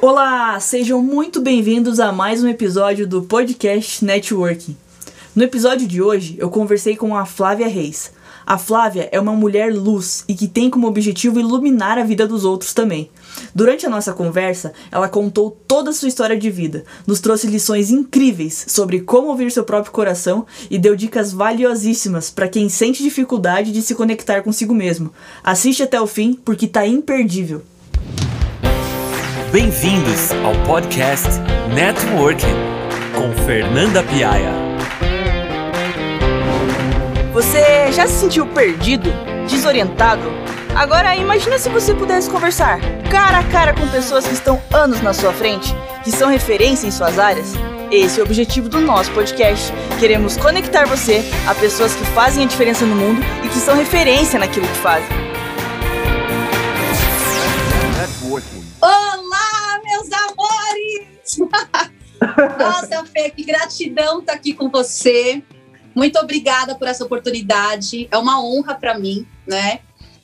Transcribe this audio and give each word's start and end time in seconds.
Olá, 0.00 0.60
sejam 0.60 1.02
muito 1.02 1.40
bem-vindos 1.40 1.98
a 1.98 2.12
mais 2.12 2.40
um 2.40 2.46
episódio 2.46 3.04
do 3.04 3.22
podcast 3.22 4.04
Networking. 4.04 4.76
No 5.34 5.42
episódio 5.42 5.88
de 5.88 6.00
hoje, 6.00 6.36
eu 6.38 6.48
conversei 6.48 6.94
com 6.94 7.16
a 7.16 7.26
Flávia 7.26 7.66
Reis. 7.66 8.12
A 8.46 8.56
Flávia 8.56 9.08
é 9.10 9.18
uma 9.18 9.32
mulher 9.32 9.74
luz 9.74 10.22
e 10.28 10.34
que 10.34 10.46
tem 10.46 10.70
como 10.70 10.86
objetivo 10.86 11.40
iluminar 11.40 11.98
a 11.98 12.04
vida 12.04 12.28
dos 12.28 12.44
outros 12.44 12.72
também. 12.72 13.10
Durante 13.52 13.86
a 13.86 13.90
nossa 13.90 14.12
conversa, 14.12 14.72
ela 14.92 15.08
contou 15.08 15.50
toda 15.66 15.90
a 15.90 15.92
sua 15.92 16.06
história 16.06 16.38
de 16.38 16.48
vida, 16.48 16.84
nos 17.08 17.18
trouxe 17.18 17.48
lições 17.48 17.90
incríveis 17.90 18.66
sobre 18.68 19.00
como 19.00 19.30
ouvir 19.30 19.50
seu 19.50 19.64
próprio 19.64 19.92
coração 19.92 20.46
e 20.70 20.78
deu 20.78 20.94
dicas 20.94 21.32
valiosíssimas 21.32 22.30
para 22.30 22.48
quem 22.48 22.68
sente 22.68 23.02
dificuldade 23.02 23.72
de 23.72 23.82
se 23.82 23.96
conectar 23.96 24.42
consigo 24.42 24.72
mesmo. 24.72 25.12
Assiste 25.42 25.82
até 25.82 26.00
o 26.00 26.06
fim 26.06 26.34
porque 26.34 26.68
tá 26.68 26.86
imperdível. 26.86 27.62
Bem-vindos 29.54 30.32
ao 30.44 30.52
podcast 30.66 31.28
Networking 31.72 32.56
com 33.14 33.32
Fernanda 33.46 34.02
Piaia. 34.02 34.50
Você 37.32 37.92
já 37.92 38.04
se 38.08 38.14
sentiu 38.14 38.48
perdido, 38.48 39.08
desorientado? 39.48 40.24
Agora 40.74 41.14
imagina 41.14 41.56
se 41.56 41.68
você 41.68 41.94
pudesse 41.94 42.28
conversar 42.28 42.80
cara 43.08 43.38
a 43.38 43.44
cara 43.44 43.72
com 43.72 43.86
pessoas 43.86 44.26
que 44.26 44.34
estão 44.34 44.60
anos 44.72 45.00
na 45.02 45.12
sua 45.12 45.32
frente, 45.32 45.72
que 46.02 46.10
são 46.10 46.28
referência 46.28 46.88
em 46.88 46.90
suas 46.90 47.16
áreas. 47.16 47.52
Esse 47.92 48.18
é 48.18 48.24
o 48.24 48.26
objetivo 48.26 48.68
do 48.68 48.80
nosso 48.80 49.12
podcast. 49.12 49.72
Queremos 50.00 50.36
conectar 50.36 50.84
você 50.84 51.22
a 51.46 51.54
pessoas 51.54 51.94
que 51.94 52.04
fazem 52.06 52.42
a 52.42 52.48
diferença 52.48 52.84
no 52.84 52.96
mundo 52.96 53.20
e 53.44 53.48
que 53.48 53.58
são 53.58 53.76
referência 53.76 54.36
naquilo 54.36 54.66
que 54.66 54.78
fazem. 54.78 55.23
Nossa, 62.58 63.04
Fê, 63.06 63.30
que 63.30 63.44
gratidão 63.44 64.20
estar 64.20 64.32
aqui 64.32 64.54
com 64.54 64.68
você. 64.68 65.42
Muito 65.94 66.18
obrigada 66.18 66.74
por 66.74 66.88
essa 66.88 67.04
oportunidade. 67.04 68.08
É 68.10 68.18
uma 68.18 68.44
honra 68.44 68.74
para 68.74 68.98
mim, 68.98 69.26
né? 69.46 69.80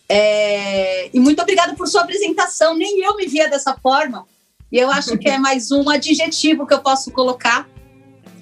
É... 0.08 1.08
E 1.14 1.20
muito 1.20 1.40
obrigada 1.40 1.74
por 1.74 1.86
sua 1.86 2.02
apresentação. 2.02 2.76
Nem 2.76 3.00
eu 3.00 3.16
me 3.16 3.26
via 3.26 3.48
dessa 3.48 3.76
forma. 3.80 4.26
E 4.72 4.78
eu 4.78 4.90
acho 4.90 5.16
que 5.18 5.28
é 5.28 5.38
mais 5.38 5.70
um 5.70 5.88
adjetivo 5.88 6.66
que 6.66 6.74
eu 6.74 6.80
posso 6.80 7.10
colocar. 7.10 7.68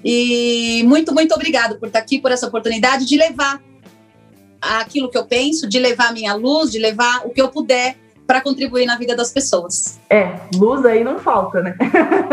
E 0.03 0.83
muito, 0.85 1.13
muito 1.13 1.33
obrigada 1.33 1.75
por 1.75 1.87
estar 1.87 1.99
aqui, 1.99 2.19
por 2.19 2.31
essa 2.31 2.47
oportunidade 2.47 3.05
de 3.05 3.17
levar 3.17 3.61
aquilo 4.61 5.09
que 5.09 5.17
eu 5.17 5.25
penso, 5.25 5.67
de 5.67 5.79
levar 5.79 6.09
a 6.09 6.11
minha 6.11 6.33
luz, 6.33 6.71
de 6.71 6.79
levar 6.79 7.25
o 7.25 7.29
que 7.29 7.41
eu 7.41 7.49
puder 7.49 7.97
para 8.29 8.41
contribuir 8.41 8.85
na 8.85 8.95
vida 8.95 9.15
das 9.15 9.31
pessoas. 9.31 9.99
É, 10.07 10.35
luz 10.55 10.85
aí 10.85 11.03
não 11.03 11.17
falta, 11.17 11.63
né? 11.63 11.75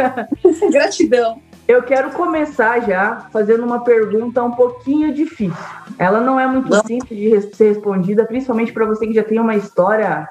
Gratidão. 0.70 1.41
Eu 1.66 1.83
quero 1.83 2.11
começar 2.11 2.80
já 2.80 3.27
fazendo 3.33 3.64
uma 3.64 3.83
pergunta 3.83 4.44
um 4.44 4.50
pouquinho 4.50 5.11
difícil. 5.14 5.56
Ela 5.98 6.20
não 6.20 6.39
é 6.39 6.47
muito 6.47 6.69
não. 6.69 6.84
simples 6.84 7.19
de 7.19 7.56
ser 7.56 7.69
respondida, 7.69 8.27
principalmente 8.27 8.74
para 8.74 8.84
você 8.84 9.06
que 9.06 9.14
já 9.14 9.24
tem 9.24 9.41
uma 9.41 9.56
história 9.56 10.28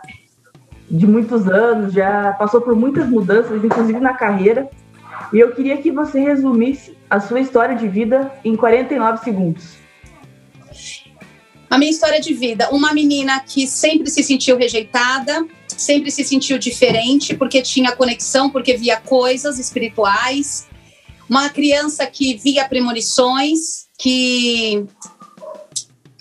de 0.87 1.07
muitos 1.07 1.49
anos, 1.49 1.93
já 1.93 2.33
passou 2.33 2.61
por 2.61 2.75
muitas 2.75 3.09
mudanças, 3.09 3.65
inclusive 3.65 3.99
na 3.99 4.13
carreira. 4.13 4.69
E 5.33 5.39
eu 5.39 5.51
queria 5.55 5.77
que 5.77 5.89
você 5.89 6.19
resumisse 6.19 6.95
a 7.09 7.19
sua 7.19 7.39
história 7.39 7.75
de 7.75 7.87
vida 7.87 8.31
em 8.43 8.55
49 8.55 9.23
segundos. 9.23 9.84
A 11.69 11.77
minha 11.77 11.91
história 11.91 12.21
de 12.21 12.33
vida, 12.33 12.69
uma 12.71 12.93
menina 12.93 13.39
que 13.39 13.67
sempre 13.67 14.09
se 14.09 14.23
sentiu 14.23 14.57
rejeitada, 14.57 15.45
sempre 15.67 16.11
se 16.11 16.23
sentiu 16.23 16.57
diferente, 16.57 17.35
porque 17.35 17.61
tinha 17.61 17.91
conexão, 17.91 18.49
porque 18.49 18.77
via 18.77 18.97
coisas 18.97 19.59
espirituais, 19.59 20.67
uma 21.29 21.49
criança 21.49 22.05
que 22.05 22.35
via 22.35 22.67
premonições, 22.67 23.87
que, 23.97 24.85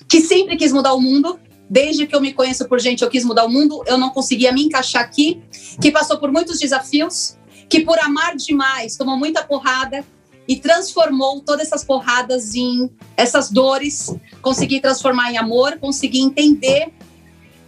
que 0.09 0.21
sempre 0.21 0.57
quis 0.57 0.73
mudar 0.73 0.95
o 0.95 1.01
mundo. 1.01 1.39
Desde 1.69 2.07
que 2.07 2.15
eu 2.15 2.21
me 2.21 2.33
conheço 2.33 2.69
por 2.69 2.81
gente, 2.81 3.03
eu 3.03 3.11
quis 3.11 3.25
mudar 3.25 3.45
o 3.45 3.49
mundo, 3.49 3.83
eu 3.87 3.97
não 3.97 4.11
conseguia 4.11 4.53
me 4.53 4.63
encaixar 4.63 5.03
aqui, 5.03 5.43
que 5.81 5.91
passou 5.91 6.19
por 6.19 6.31
muitos 6.31 6.59
desafios, 6.59 7.37
que 7.69 7.81
por 7.81 7.99
amar 7.99 8.37
demais 8.37 8.97
tomou 8.97 9.17
muita 9.17 9.43
porrada 9.43 10.05
e 10.47 10.57
transformou 10.57 11.41
todas 11.41 11.67
essas 11.67 11.85
porradas 11.85 12.55
em 12.55 12.91
essas 13.17 13.51
dores, 13.51 14.15
consegui 14.43 14.81
transformar 14.81 15.31
em 15.33 15.39
amor, 15.39 15.79
consegui 15.79 16.21
entender 16.21 16.93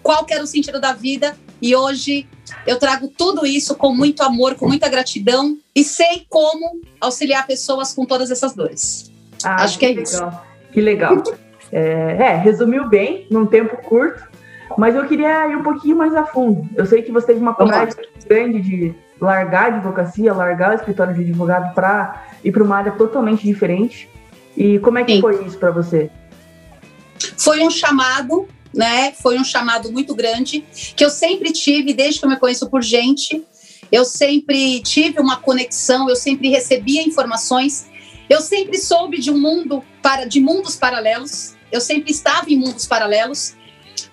qual 0.03 0.27
era 0.31 0.43
o 0.43 0.47
sentido 0.47 0.81
da 0.81 0.93
vida 0.93 1.37
e 1.61 1.75
hoje 1.75 2.29
eu 2.67 2.79
trago 2.79 3.09
tudo 3.09 3.47
isso 3.47 3.75
com 3.75 3.95
muito 3.95 4.23
amor, 4.23 4.55
com 4.55 4.69
muita 4.69 4.89
gratidão 4.89 5.59
e 5.75 5.83
sei 5.83 6.27
como 6.29 6.81
auxiliar 7.01 7.47
pessoas 7.47 7.95
com 7.95 8.05
todas 8.05 8.31
essas 8.31 8.55
dores. 8.55 9.11
Ah, 9.45 9.65
Acho 9.65 9.79
que 9.79 9.87
é 9.87 9.89
legal. 9.89 10.03
isso. 10.03 10.31
Que 10.73 10.81
legal. 10.81 11.23
É, 11.73 12.17
é, 12.19 12.37
resumiu 12.37 12.89
bem, 12.89 13.27
num 13.31 13.47
tempo 13.47 13.77
curto, 13.79 14.23
mas 14.77 14.95
eu 14.95 15.07
queria 15.07 15.49
ir 15.49 15.57
um 15.57 15.63
pouquinho 15.63 15.97
mais 15.97 16.15
a 16.15 16.25
fundo. 16.25 16.69
Eu 16.75 16.87
sei 16.87 17.03
que 17.03 17.11
você 17.11 17.29
teve 17.29 17.41
uma 17.41 17.55
coragem 17.55 17.95
grande 18.27 18.61
de 18.61 18.95
largar 19.21 19.73
a 19.73 19.77
advocacia, 19.77 20.33
largar 20.33 20.73
o 20.73 20.75
escritório 20.75 21.15
de 21.15 21.23
advogado 21.23 21.75
para 21.75 22.23
ir 22.47 22.53
para 22.53 22.63
uma 22.63 22.77
área 22.77 22.93
totalmente 22.93 23.45
diferente. 23.45 24.09
E 24.57 24.79
como 24.79 24.99
é 24.99 25.05
que 25.05 25.15
Sim. 25.15 25.21
foi 25.21 25.45
isso 25.45 25.59
para 25.59 25.71
você? 25.71 26.11
Foi 27.37 27.63
um 27.63 27.71
chamado 27.71 28.49
né? 28.77 29.13
Foi 29.13 29.39
um 29.39 29.45
chamado 29.45 29.91
muito 29.91 30.15
grande 30.15 30.63
que 30.95 31.05
eu 31.05 31.09
sempre 31.09 31.51
tive 31.51 31.95
desde 31.95 32.21
que 32.21 32.27
eu 32.27 32.31
me 32.31 32.37
conheço 32.37 32.69
por 32.69 32.83
gente. 32.83 33.43
Eu 33.91 34.05
sempre 34.05 34.81
tive 34.83 35.19
uma 35.19 35.37
conexão, 35.37 36.09
eu 36.09 36.17
sempre 36.17 36.49
recebia 36.51 37.03
informações, 37.03 37.87
eu 38.29 38.41
sempre 38.41 38.79
soube 38.79 39.19
de 39.19 39.31
um 39.31 39.39
mundo 39.39 39.83
para 40.03 40.25
de 40.25 40.41
mundos 40.41 40.77
paralelos. 40.77 41.55
Eu 41.73 41.81
sempre 41.81 42.13
estava 42.13 42.51
em 42.51 42.57
mundos 42.57 42.87
paralelos, 42.87 43.55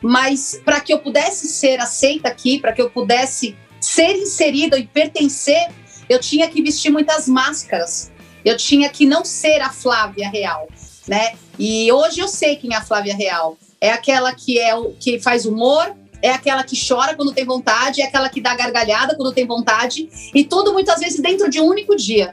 mas 0.02 0.60
para 0.64 0.80
que 0.80 0.94
eu 0.94 1.00
pudesse 1.00 1.48
ser 1.48 1.80
aceita 1.80 2.30
aqui, 2.30 2.60
para 2.60 2.72
que 2.72 2.82
eu 2.82 2.90
pudesse 2.90 3.56
ser 3.80 4.16
inserida 4.16 4.78
e 4.78 4.88
pertencer, 4.88 5.70
eu 6.10 6.20
tinha 6.20 6.48
que 6.48 6.62
vestir 6.62 6.90
muitas 6.90 7.28
máscaras. 7.28 8.13
Eu 8.44 8.58
tinha 8.58 8.90
que 8.90 9.06
não 9.06 9.24
ser 9.24 9.62
a 9.62 9.70
Flávia 9.70 10.30
real, 10.30 10.68
né? 11.08 11.36
E 11.58 11.92
hoje 11.92 12.20
eu 12.20 12.28
sei 12.28 12.56
quem 12.56 12.74
é 12.74 12.78
a 12.78 12.82
Flávia 12.82 13.16
real 13.16 13.58
é 13.84 13.92
aquela 13.92 14.34
que 14.34 14.58
é 14.58 14.74
o 14.74 14.94
que 14.98 15.20
faz 15.20 15.46
humor, 15.46 15.94
é 16.22 16.30
aquela 16.30 16.64
que 16.64 16.74
chora 16.88 17.16
quando 17.16 17.34
tem 17.34 17.44
vontade, 17.44 18.02
é 18.02 18.06
aquela 18.06 18.30
que 18.30 18.40
dá 18.40 18.56
gargalhada 18.56 19.14
quando 19.14 19.34
tem 19.34 19.46
vontade, 19.46 20.08
e 20.34 20.46
tudo 20.46 20.72
muitas 20.72 21.02
vezes 21.02 21.20
dentro 21.20 21.50
de 21.50 21.60
um 21.60 21.66
único 21.66 21.94
dia. 21.94 22.32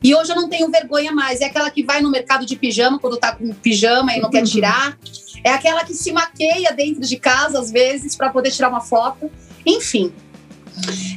E 0.00 0.14
hoje 0.14 0.30
eu 0.30 0.36
não 0.36 0.48
tenho 0.48 0.70
vergonha 0.70 1.10
mais. 1.10 1.40
É 1.40 1.46
aquela 1.46 1.70
que 1.70 1.82
vai 1.82 2.00
no 2.00 2.08
mercado 2.08 2.46
de 2.46 2.54
pijama 2.54 3.00
quando 3.00 3.16
tá 3.16 3.34
com 3.34 3.52
pijama 3.52 4.16
e 4.16 4.20
não 4.20 4.30
quer 4.30 4.42
tirar. 4.46 4.96
É 5.42 5.50
aquela 5.50 5.84
que 5.84 5.92
se 5.92 6.12
maqueia 6.12 6.72
dentro 6.72 7.02
de 7.02 7.16
casa, 7.16 7.58
às 7.58 7.72
vezes, 7.72 8.14
para 8.14 8.30
poder 8.30 8.52
tirar 8.52 8.68
uma 8.68 8.80
foto. 8.80 9.28
Enfim. 9.66 10.12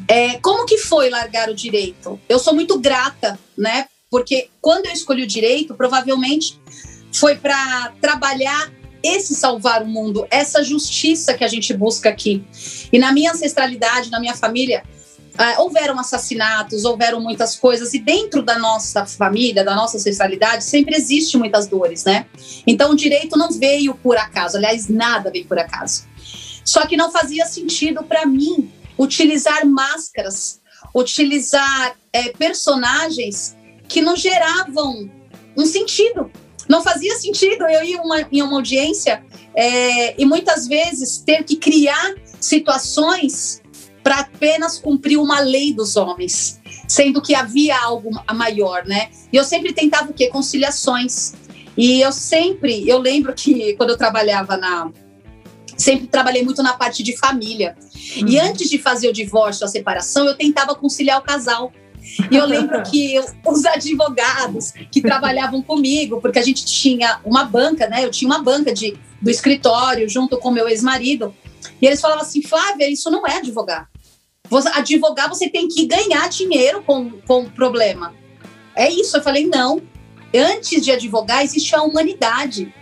É, 0.07 0.37
como 0.39 0.65
que 0.65 0.79
foi 0.79 1.11
largar 1.11 1.47
o 1.49 1.55
direito? 1.55 2.19
Eu 2.27 2.39
sou 2.39 2.55
muito 2.55 2.79
grata, 2.79 3.39
né? 3.55 3.85
Porque 4.15 4.47
quando 4.61 4.85
eu 4.85 4.93
escolhi 4.93 5.23
o 5.23 5.27
direito, 5.27 5.75
provavelmente 5.75 6.57
foi 7.11 7.35
para 7.35 7.91
trabalhar 7.99 8.71
esse 9.03 9.35
salvar 9.35 9.83
o 9.83 9.85
mundo, 9.85 10.25
essa 10.31 10.63
justiça 10.63 11.33
que 11.33 11.43
a 11.43 11.49
gente 11.49 11.73
busca 11.73 12.07
aqui. 12.07 12.41
E 12.93 12.97
na 12.97 13.11
minha 13.11 13.33
ancestralidade, 13.33 14.09
na 14.09 14.21
minha 14.21 14.33
família, 14.33 14.85
uh, 15.33 15.61
houveram 15.61 15.99
assassinatos, 15.99 16.85
houveram 16.85 17.19
muitas 17.19 17.57
coisas, 17.57 17.93
e 17.93 17.99
dentro 17.99 18.41
da 18.41 18.57
nossa 18.57 19.05
família, 19.05 19.65
da 19.65 19.75
nossa 19.75 19.97
ancestralidade, 19.97 20.63
sempre 20.63 20.95
existe 20.95 21.37
muitas 21.37 21.67
dores, 21.67 22.05
né? 22.05 22.25
Então 22.65 22.91
o 22.91 22.95
direito 22.95 23.37
não 23.37 23.51
veio 23.51 23.95
por 23.95 24.15
acaso, 24.15 24.55
aliás, 24.55 24.87
nada 24.87 25.29
veio 25.29 25.45
por 25.45 25.59
acaso. 25.59 26.05
Só 26.63 26.85
que 26.85 26.95
não 26.95 27.11
fazia 27.11 27.45
sentido 27.45 28.01
para 28.01 28.25
mim 28.25 28.71
utilizar 28.97 29.65
máscaras, 29.65 30.61
utilizar 30.93 31.97
é, 32.13 32.29
personagens 32.29 33.57
que 33.87 34.01
não 34.01 34.15
geravam 34.15 35.09
um 35.57 35.65
sentido 35.65 36.31
não 36.67 36.81
fazia 36.81 37.15
sentido 37.15 37.65
eu 37.67 37.83
ir 37.83 37.99
uma, 37.99 38.27
em 38.31 38.41
uma 38.41 38.55
audiência 38.57 39.23
é, 39.55 40.19
e 40.19 40.25
muitas 40.25 40.67
vezes 40.67 41.17
ter 41.17 41.43
que 41.43 41.55
criar 41.55 42.15
situações 42.39 43.61
para 44.03 44.19
apenas 44.19 44.77
cumprir 44.77 45.17
uma 45.17 45.39
lei 45.39 45.73
dos 45.73 45.95
homens, 45.95 46.59
sendo 46.87 47.21
que 47.21 47.33
havia 47.33 47.75
algo 47.77 48.11
maior, 48.33 48.85
né? 48.85 49.09
E 49.33 49.37
eu 49.37 49.43
sempre 49.43 49.73
tentava 49.73 50.11
o 50.11 50.13
quê? 50.13 50.27
Conciliações. 50.27 51.33
E 51.75 52.01
eu 52.01 52.11
sempre, 52.11 52.87
eu 52.87 52.99
lembro 52.99 53.33
que 53.33 53.73
quando 53.73 53.89
eu 53.91 53.97
trabalhava 53.97 54.57
na. 54.57 54.91
Sempre 55.75 56.07
trabalhei 56.07 56.43
muito 56.43 56.63
na 56.63 56.73
parte 56.73 57.03
de 57.03 57.17
família. 57.17 57.75
Uhum. 58.17 58.27
E 58.27 58.39
antes 58.39 58.69
de 58.69 58.77
fazer 58.77 59.09
o 59.09 59.13
divórcio, 59.13 59.65
a 59.65 59.67
separação, 59.67 60.25
eu 60.25 60.35
tentava 60.35 60.75
conciliar 60.75 61.19
o 61.19 61.23
casal. 61.23 61.73
E 62.31 62.35
eu 62.35 62.45
lembro 62.45 62.81
que 62.83 63.19
os 63.45 63.65
advogados 63.65 64.71
que 64.91 65.01
trabalhavam 65.01 65.61
comigo, 65.61 66.21
porque 66.21 66.39
a 66.39 66.43
gente 66.43 66.65
tinha 66.65 67.19
uma 67.25 67.43
banca, 67.43 67.87
né? 67.87 68.05
Eu 68.05 68.11
tinha 68.11 68.29
uma 68.29 68.41
banca 68.41 68.73
de, 68.73 68.97
do 69.21 69.29
escritório 69.29 70.07
junto 70.07 70.37
com 70.37 70.51
meu 70.51 70.67
ex-marido. 70.67 71.33
E 71.81 71.85
eles 71.85 71.99
falavam 71.99 72.23
assim: 72.23 72.41
Flávia, 72.41 72.89
isso 72.89 73.09
não 73.09 73.25
é 73.25 73.37
advogar. 73.37 73.89
Você, 74.49 74.69
advogar, 74.69 75.29
você 75.29 75.49
tem 75.49 75.67
que 75.67 75.85
ganhar 75.85 76.29
dinheiro 76.29 76.83
com, 76.83 77.09
com 77.21 77.43
o 77.43 77.49
problema. 77.49 78.13
É 78.75 78.89
isso. 78.89 79.17
Eu 79.17 79.23
falei, 79.23 79.47
não. 79.47 79.81
Antes 80.33 80.83
de 80.83 80.91
advogar, 80.91 81.43
existe 81.43 81.75
a 81.75 81.81
humanidade. 81.81 82.73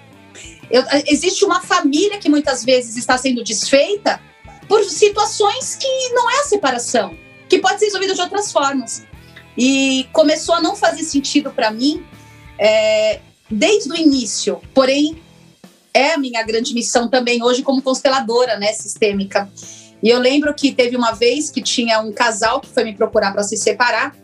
Eu, 0.70 0.84
existe 1.08 1.46
uma 1.46 1.62
família 1.62 2.18
que 2.18 2.30
muitas 2.30 2.66
vezes 2.66 2.98
está 2.98 3.18
sendo 3.18 3.44
desfeita 3.44 4.20
por 4.68 4.84
situações 4.84 5.76
que 5.76 6.10
não 6.14 6.30
é 6.32 6.40
a 6.40 6.44
separação, 6.44 7.16
que 7.48 7.60
pode 7.60 7.80
ser 7.80 7.86
resolvida 7.86 8.16
de 8.16 8.22
outras 8.22 8.52
formas. 8.52 9.06
E 9.58 10.08
começou 10.12 10.56
a 10.56 10.62
não 10.62 10.76
fazer 10.76 11.04
sentido 11.04 11.52
para 11.52 11.72
mim 11.72 12.04
é, 12.58 13.20
desde 13.50 13.92
o 13.92 13.96
início. 13.96 14.62
Porém, 14.74 15.22
é 15.94 16.14
a 16.14 16.18
minha 16.18 16.42
grande 16.44 16.74
missão 16.74 17.08
também 17.08 17.44
hoje 17.44 17.62
como 17.62 17.82
consteladora, 17.82 18.58
né, 18.58 18.74
sistêmica. 18.74 19.50
E 20.02 20.10
eu 20.10 20.20
lembro 20.20 20.54
que 20.54 20.74
teve 20.74 20.98
uma 20.98 21.12
vez 21.12 21.50
que 21.50 21.62
tinha 21.62 22.02
um 22.02 22.12
casal 22.12 22.60
que 22.60 22.68
foi 22.68 22.84
me 22.84 22.94
procurar 22.94 23.32
para 23.32 23.44
se 23.44 23.56
separar. 23.56 24.16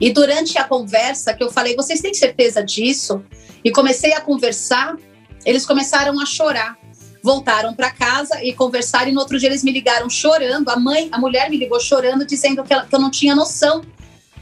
E 0.00 0.10
durante 0.10 0.58
a 0.58 0.64
conversa 0.64 1.34
que 1.34 1.44
eu 1.44 1.50
falei, 1.50 1.76
vocês 1.76 2.00
têm 2.00 2.14
certeza 2.14 2.64
disso? 2.64 3.22
E 3.62 3.70
comecei 3.70 4.14
a 4.14 4.20
conversar, 4.20 4.96
eles 5.44 5.66
começaram 5.66 6.18
a 6.18 6.26
chorar. 6.26 6.76
Voltaram 7.22 7.74
para 7.74 7.90
casa 7.90 8.42
e 8.42 8.52
conversaram. 8.52 9.10
E 9.10 9.12
no 9.12 9.20
outro 9.20 9.38
dia 9.38 9.48
eles 9.48 9.62
me 9.62 9.70
ligaram 9.70 10.08
chorando. 10.08 10.70
A 10.70 10.76
mãe, 10.76 11.08
a 11.12 11.18
mulher 11.18 11.50
me 11.50 11.58
ligou 11.58 11.78
chorando, 11.78 12.24
dizendo 12.24 12.64
que, 12.64 12.72
ela, 12.72 12.86
que 12.86 12.94
eu 12.94 12.98
não 12.98 13.10
tinha 13.10 13.34
noção 13.34 13.82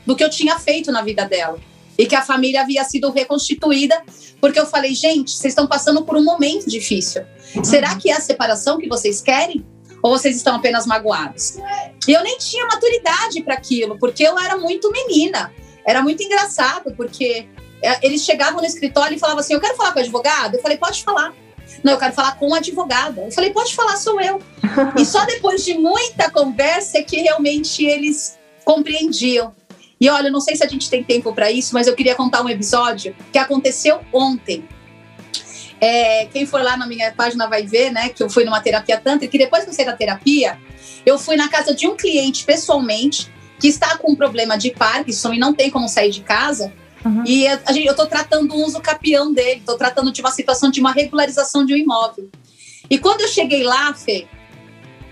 do 0.08 0.16
que 0.16 0.24
eu 0.24 0.30
tinha 0.30 0.58
feito 0.58 0.90
na 0.90 1.02
vida 1.02 1.26
dela 1.26 1.60
e 1.98 2.06
que 2.06 2.14
a 2.14 2.22
família 2.22 2.62
havia 2.62 2.82
sido 2.82 3.10
reconstituída, 3.10 4.02
porque 4.40 4.58
eu 4.58 4.64
falei, 4.64 4.94
gente, 4.94 5.32
vocês 5.32 5.52
estão 5.52 5.66
passando 5.66 6.02
por 6.02 6.16
um 6.16 6.24
momento 6.24 6.66
difícil. 6.66 7.26
Será 7.62 7.94
que 7.94 8.08
é 8.10 8.14
a 8.14 8.20
separação 8.20 8.78
que 8.78 8.88
vocês 8.88 9.20
querem? 9.20 9.66
Ou 10.02 10.10
vocês 10.16 10.34
estão 10.34 10.56
apenas 10.56 10.86
magoados? 10.86 11.58
E 12.06 12.12
eu 12.12 12.22
nem 12.22 12.38
tinha 12.38 12.64
maturidade 12.64 13.42
para 13.42 13.52
aquilo, 13.52 13.98
porque 13.98 14.22
eu 14.22 14.38
era 14.38 14.56
muito 14.56 14.90
menina. 14.90 15.52
Era 15.84 16.00
muito 16.00 16.22
engraçado, 16.22 16.94
porque 16.96 17.46
é, 17.82 18.06
eles 18.06 18.22
chegavam 18.22 18.62
no 18.62 18.66
escritório 18.66 19.14
e 19.14 19.18
falavam 19.18 19.40
assim: 19.40 19.52
Eu 19.52 19.60
quero 19.60 19.76
falar 19.76 19.92
com 19.92 19.98
o 19.98 20.02
advogado. 20.02 20.54
Eu 20.54 20.62
falei: 20.62 20.78
Pode 20.78 21.02
falar. 21.04 21.34
Não, 21.84 21.92
eu 21.92 21.98
quero 21.98 22.14
falar 22.14 22.38
com 22.38 22.54
a 22.54 22.58
advogada. 22.58 23.22
Eu 23.22 23.32
falei: 23.32 23.50
Pode 23.50 23.74
falar, 23.74 23.96
sou 23.98 24.18
eu. 24.20 24.40
e 24.96 25.04
só 25.04 25.26
depois 25.26 25.64
de 25.64 25.74
muita 25.74 26.30
conversa 26.30 26.98
é 26.98 27.02
que 27.02 27.20
realmente 27.20 27.84
eles 27.84 28.38
compreendiam. 28.64 29.57
E 30.00 30.08
olha, 30.08 30.30
não 30.30 30.40
sei 30.40 30.54
se 30.56 30.64
a 30.64 30.68
gente 30.68 30.88
tem 30.88 31.02
tempo 31.02 31.32
para 31.32 31.50
isso, 31.50 31.74
mas 31.74 31.86
eu 31.86 31.94
queria 31.94 32.14
contar 32.14 32.42
um 32.42 32.48
episódio 32.48 33.14
que 33.32 33.38
aconteceu 33.38 34.00
ontem. 34.12 34.66
É, 35.80 36.26
quem 36.26 36.46
for 36.46 36.62
lá 36.62 36.76
na 36.76 36.86
minha 36.86 37.12
página 37.12 37.48
vai 37.48 37.64
ver, 37.64 37.90
né, 37.90 38.08
que 38.08 38.22
eu 38.22 38.28
fui 38.28 38.44
numa 38.44 38.60
terapia 38.60 38.98
tântrica, 38.98 39.30
que 39.30 39.38
depois 39.38 39.64
que 39.64 39.70
eu 39.70 39.74
saí 39.74 39.86
da 39.86 39.92
terapia, 39.92 40.58
eu 41.04 41.18
fui 41.18 41.36
na 41.36 41.48
casa 41.48 41.74
de 41.74 41.86
um 41.86 41.96
cliente 41.96 42.44
pessoalmente 42.44 43.32
que 43.60 43.68
está 43.68 43.96
com 43.96 44.12
um 44.12 44.16
problema 44.16 44.56
de 44.56 44.70
Parkinson 44.70 45.34
e 45.34 45.38
não 45.38 45.52
tem 45.52 45.70
como 45.70 45.88
sair 45.88 46.10
de 46.10 46.20
casa. 46.20 46.72
Uhum. 47.04 47.24
E 47.24 47.46
a, 47.46 47.60
eu 47.76 47.90
estou 47.90 48.06
tratando 48.06 48.54
um 48.54 48.64
uso 48.64 48.80
capião 48.80 49.32
dele, 49.32 49.60
estou 49.60 49.76
tratando 49.76 50.12
de 50.12 50.20
uma 50.20 50.30
situação 50.30 50.70
de 50.70 50.80
uma 50.80 50.92
regularização 50.92 51.64
de 51.64 51.74
um 51.74 51.76
imóvel. 51.76 52.28
E 52.90 52.98
quando 52.98 53.20
eu 53.20 53.28
cheguei 53.28 53.62
lá, 53.62 53.92
Fê, 53.94 54.26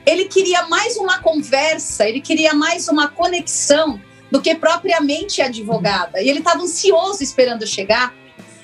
ele 0.05 0.27
queria 0.27 0.67
mais 0.67 0.97
uma 0.97 1.19
conversa, 1.19 2.09
ele 2.09 2.21
queria 2.21 2.55
mais 2.55 2.89
uma 2.89 3.09
conexão 3.09 4.01
do 4.31 4.41
que 4.41 4.55
propriamente 4.55 5.41
advogada. 5.41 6.21
E 6.21 6.29
ele 6.29 6.41
estava 6.41 6.63
ansioso 6.63 7.23
esperando 7.23 7.67
chegar. 7.67 8.15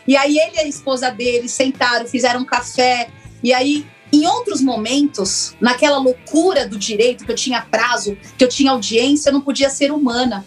E 0.06 0.17
aí 0.17 0.38
ele 0.38 0.56
e 0.56 0.61
a 0.61 0.67
esposa 0.67 1.11
dele 1.11 1.49
sentaram, 1.49 2.06
fizeram 2.06 2.41
um 2.41 2.44
café. 2.44 3.09
E 3.43 3.53
aí, 3.53 3.87
em 4.12 4.26
outros 4.26 4.61
momentos, 4.61 5.55
naquela 5.61 5.99
loucura 5.99 6.67
do 6.67 6.76
direito, 6.76 7.25
que 7.25 7.31
eu 7.31 7.37
tinha 7.37 7.62
prazo, 7.62 8.17
que 8.37 8.44
eu 8.44 8.49
tinha 8.49 8.73
audiência, 8.73 9.29
eu 9.29 9.35
não 9.35 9.41
podia 9.41 9.70
ser 9.70 9.93
humana. 9.93 10.44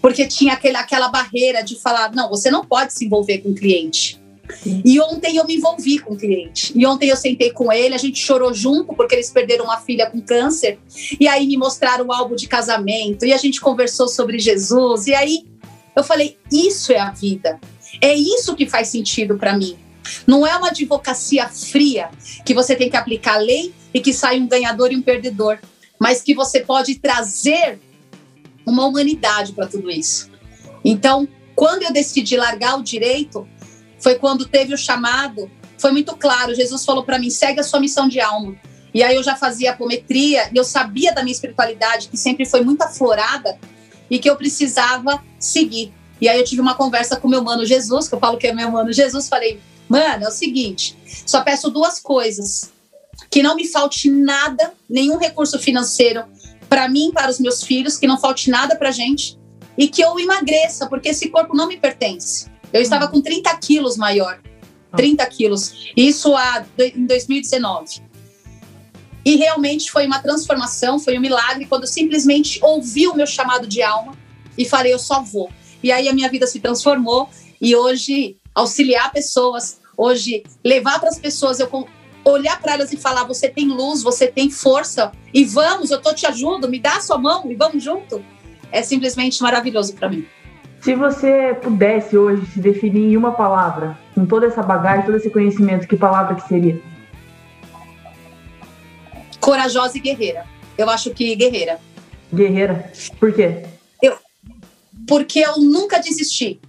Porque 0.00 0.26
tinha 0.26 0.54
aquele, 0.54 0.76
aquela 0.76 1.08
barreira 1.08 1.62
de 1.62 1.80
falar: 1.80 2.12
não, 2.12 2.28
você 2.28 2.50
não 2.50 2.64
pode 2.64 2.92
se 2.92 3.04
envolver 3.04 3.38
com 3.38 3.50
o 3.50 3.54
cliente. 3.54 4.21
E 4.84 5.00
ontem 5.00 5.36
eu 5.36 5.46
me 5.46 5.56
envolvi 5.56 5.98
com 5.98 6.14
o 6.14 6.16
cliente. 6.16 6.72
E 6.76 6.86
ontem 6.86 7.08
eu 7.08 7.16
sentei 7.16 7.50
com 7.50 7.72
ele, 7.72 7.94
a 7.94 7.98
gente 7.98 8.18
chorou 8.18 8.52
junto, 8.52 8.94
porque 8.94 9.14
eles 9.14 9.30
perderam 9.30 9.64
uma 9.64 9.78
filha 9.78 10.10
com 10.10 10.20
câncer. 10.20 10.78
E 11.18 11.26
aí 11.26 11.46
me 11.46 11.56
mostraram 11.56 12.06
o 12.06 12.12
álbum 12.12 12.34
de 12.34 12.48
casamento. 12.48 13.24
E 13.24 13.32
a 13.32 13.36
gente 13.36 13.60
conversou 13.60 14.08
sobre 14.08 14.38
Jesus. 14.38 15.06
E 15.06 15.14
aí 15.14 15.44
eu 15.94 16.04
falei: 16.04 16.36
isso 16.50 16.92
é 16.92 16.98
a 16.98 17.10
vida. 17.10 17.60
É 18.00 18.14
isso 18.14 18.54
que 18.54 18.66
faz 18.66 18.88
sentido 18.88 19.36
para 19.36 19.56
mim. 19.56 19.76
Não 20.26 20.46
é 20.46 20.56
uma 20.56 20.68
advocacia 20.68 21.48
fria 21.48 22.10
que 22.44 22.54
você 22.54 22.74
tem 22.74 22.90
que 22.90 22.96
aplicar 22.96 23.34
a 23.34 23.38
lei 23.38 23.72
e 23.94 24.00
que 24.00 24.12
sai 24.12 24.40
um 24.40 24.48
ganhador 24.48 24.92
e 24.92 24.96
um 24.96 25.02
perdedor, 25.02 25.58
mas 25.98 26.22
que 26.22 26.34
você 26.34 26.60
pode 26.60 26.96
trazer 26.96 27.78
uma 28.66 28.86
humanidade 28.86 29.52
para 29.52 29.66
tudo 29.66 29.90
isso. 29.90 30.30
Então, 30.84 31.28
quando 31.54 31.82
eu 31.84 31.92
decidi 31.92 32.36
largar 32.36 32.78
o 32.78 32.82
direito, 32.82 33.46
foi 34.02 34.16
quando 34.16 34.46
teve 34.46 34.74
o 34.74 34.76
chamado, 34.76 35.48
foi 35.78 35.92
muito 35.92 36.16
claro. 36.16 36.54
Jesus 36.54 36.84
falou 36.84 37.04
para 37.04 37.18
mim: 37.18 37.30
segue 37.30 37.60
a 37.60 37.62
sua 37.62 37.78
missão 37.78 38.08
de 38.08 38.20
alma. 38.20 38.56
E 38.92 39.02
aí 39.02 39.14
eu 39.14 39.22
já 39.22 39.36
fazia 39.36 39.70
apometria 39.70 40.50
e 40.52 40.56
eu 40.56 40.64
sabia 40.64 41.14
da 41.14 41.22
minha 41.22 41.32
espiritualidade, 41.32 42.08
que 42.08 42.16
sempre 42.16 42.44
foi 42.44 42.62
muito 42.62 42.82
aflorada 42.82 43.58
e 44.10 44.18
que 44.18 44.28
eu 44.28 44.36
precisava 44.36 45.22
seguir. 45.38 45.94
E 46.20 46.28
aí 46.28 46.38
eu 46.38 46.44
tive 46.44 46.60
uma 46.60 46.74
conversa 46.74 47.16
com 47.16 47.28
meu 47.28 47.42
mano 47.42 47.64
Jesus, 47.64 48.08
que 48.08 48.14
eu 48.14 48.20
falo 48.20 48.36
que 48.36 48.48
é 48.48 48.52
meu 48.52 48.70
mano 48.70 48.92
Jesus, 48.92 49.28
falei: 49.28 49.60
"Mano, 49.88 50.24
é 50.24 50.28
o 50.28 50.32
seguinte, 50.32 50.98
só 51.24 51.40
peço 51.40 51.70
duas 51.70 52.00
coisas: 52.00 52.72
que 53.30 53.42
não 53.42 53.54
me 53.54 53.66
falte 53.66 54.10
nada, 54.10 54.74
nenhum 54.90 55.16
recurso 55.16 55.58
financeiro 55.58 56.24
para 56.68 56.88
mim, 56.88 57.12
para 57.12 57.30
os 57.30 57.38
meus 57.38 57.62
filhos, 57.62 57.96
que 57.96 58.06
não 58.06 58.18
falte 58.18 58.50
nada 58.50 58.74
para 58.76 58.90
gente 58.90 59.38
e 59.78 59.88
que 59.88 60.02
eu 60.02 60.18
emagreça, 60.18 60.86
porque 60.86 61.10
esse 61.10 61.28
corpo 61.28 61.54
não 61.56 61.68
me 61.68 61.76
pertence. 61.76 62.51
Eu 62.72 62.80
estava 62.80 63.08
com 63.08 63.20
30 63.20 63.54
quilos 63.56 63.96
maior. 63.96 64.40
30 64.96 65.24
quilos. 65.26 65.90
Isso 65.96 66.34
há, 66.36 66.64
em 66.78 67.06
2019. 67.06 68.02
E 69.24 69.36
realmente 69.36 69.90
foi 69.90 70.06
uma 70.06 70.20
transformação, 70.20 70.98
foi 70.98 71.16
um 71.16 71.20
milagre 71.20 71.66
quando 71.66 71.82
eu 71.82 71.88
simplesmente 71.88 72.58
ouvi 72.62 73.06
o 73.06 73.14
meu 73.14 73.26
chamado 73.26 73.66
de 73.66 73.82
alma 73.82 74.14
e 74.58 74.64
falei, 74.64 74.92
eu 74.92 74.98
só 74.98 75.22
vou. 75.22 75.50
E 75.82 75.92
aí 75.92 76.08
a 76.08 76.12
minha 76.12 76.28
vida 76.28 76.46
se 76.46 76.60
transformou 76.60 77.28
e 77.60 77.74
hoje 77.76 78.36
auxiliar 78.54 79.12
pessoas, 79.12 79.80
hoje 79.96 80.42
levar 80.64 80.98
para 80.98 81.08
as 81.08 81.18
pessoas, 81.18 81.60
eu 81.60 81.68
olhar 82.24 82.60
para 82.60 82.74
elas 82.74 82.92
e 82.92 82.96
falar, 82.96 83.24
você 83.24 83.48
tem 83.48 83.66
luz, 83.68 84.02
você 84.02 84.26
tem 84.26 84.50
força 84.50 85.12
e 85.32 85.44
vamos, 85.44 85.90
eu 85.90 86.00
tô 86.00 86.12
te 86.12 86.26
ajudo, 86.26 86.68
me 86.68 86.78
dá 86.78 86.96
a 86.96 87.00
sua 87.00 87.18
mão 87.18 87.50
e 87.50 87.54
vamos 87.54 87.82
junto. 87.82 88.24
É 88.70 88.82
simplesmente 88.82 89.42
maravilhoso 89.42 89.94
para 89.94 90.08
mim. 90.08 90.26
Se 90.82 90.96
você 90.96 91.56
pudesse 91.62 92.18
hoje 92.18 92.44
se 92.52 92.58
definir 92.58 93.12
em 93.12 93.16
uma 93.16 93.30
palavra, 93.30 93.96
com 94.16 94.26
toda 94.26 94.46
essa 94.46 94.64
bagagem, 94.64 95.06
todo 95.06 95.16
esse 95.16 95.30
conhecimento, 95.30 95.86
que 95.86 95.96
palavra 95.96 96.34
que 96.34 96.48
seria? 96.48 96.82
Corajosa 99.38 99.96
e 99.96 100.00
guerreira. 100.00 100.44
Eu 100.76 100.90
acho 100.90 101.10
que 101.10 101.36
guerreira. 101.36 101.78
Guerreira. 102.34 102.92
Por 103.20 103.32
quê? 103.32 103.64
Eu, 104.02 104.18
porque 105.06 105.38
eu 105.38 105.58
nunca 105.58 106.00
desisti. 106.00 106.60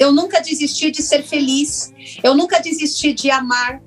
Eu 0.00 0.12
nunca 0.12 0.40
desisti 0.40 0.90
de 0.90 1.00
ser 1.00 1.22
feliz. 1.22 1.94
Eu 2.24 2.34
nunca 2.34 2.58
desisti 2.58 3.12
de 3.12 3.30
amar. 3.30 3.80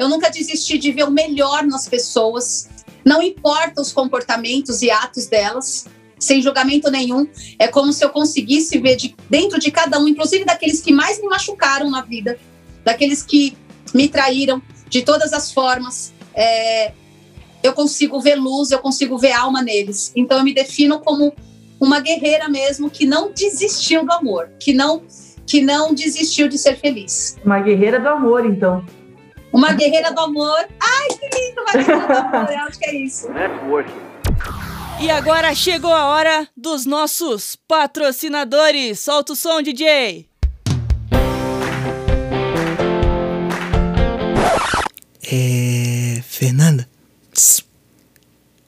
Eu 0.00 0.08
nunca 0.08 0.28
desisti 0.30 0.78
de 0.78 0.90
ver 0.90 1.04
o 1.04 1.12
melhor 1.12 1.64
nas 1.64 1.88
pessoas. 1.88 2.68
Não 3.04 3.22
importa 3.22 3.80
os 3.80 3.92
comportamentos 3.92 4.82
e 4.82 4.90
atos 4.90 5.28
delas 5.28 5.86
sem 6.18 6.40
julgamento 6.42 6.90
nenhum. 6.90 7.26
É 7.58 7.68
como 7.68 7.92
se 7.92 8.04
eu 8.04 8.10
conseguisse 8.10 8.78
ver 8.78 8.96
de, 8.96 9.14
dentro 9.28 9.58
de 9.58 9.70
cada 9.70 9.98
um, 9.98 10.08
inclusive 10.08 10.44
daqueles 10.44 10.80
que 10.80 10.92
mais 10.92 11.20
me 11.20 11.28
machucaram 11.28 11.90
na 11.90 12.02
vida, 12.02 12.38
daqueles 12.84 13.22
que 13.22 13.56
me 13.94 14.08
traíram 14.08 14.62
de 14.88 15.02
todas 15.02 15.32
as 15.32 15.52
formas. 15.52 16.12
É, 16.34 16.92
eu 17.62 17.72
consigo 17.72 18.20
ver 18.20 18.36
luz, 18.36 18.70
eu 18.70 18.78
consigo 18.78 19.18
ver 19.18 19.32
alma 19.32 19.62
neles. 19.62 20.12
Então 20.14 20.38
eu 20.38 20.44
me 20.44 20.54
defino 20.54 21.00
como 21.00 21.34
uma 21.80 22.00
guerreira 22.00 22.48
mesmo 22.48 22.90
que 22.90 23.06
não 23.06 23.32
desistiu 23.32 24.04
do 24.04 24.12
amor, 24.12 24.50
que 24.58 24.72
não 24.72 25.02
que 25.46 25.60
não 25.60 25.94
desistiu 25.94 26.48
de 26.48 26.58
ser 26.58 26.76
feliz. 26.76 27.38
Uma 27.44 27.60
guerreira 27.60 28.00
do 28.00 28.08
amor, 28.08 28.44
então. 28.44 28.84
Uma 29.52 29.72
guerreira 29.72 30.12
do 30.12 30.20
amor. 30.20 30.66
Ai, 30.80 31.08
que 31.08 31.38
lindo, 31.38 31.62
uma 31.62 31.72
guerreira 31.72 32.06
do 32.06 32.36
amor. 32.36 32.52
Eu 32.52 32.58
acho 32.62 32.78
que 32.80 32.86
é 32.86 32.94
isso. 32.96 33.30
Networking. 33.30 34.05
E 34.98 35.10
agora 35.10 35.54
chegou 35.54 35.92
a 35.92 36.06
hora 36.06 36.48
dos 36.56 36.86
nossos 36.86 37.54
patrocinadores. 37.68 38.98
Solta 38.98 39.34
o 39.34 39.36
som, 39.36 39.60
DJ. 39.60 40.26
É. 45.30 46.20
Fernanda? 46.22 46.88
Tss. 47.30 47.62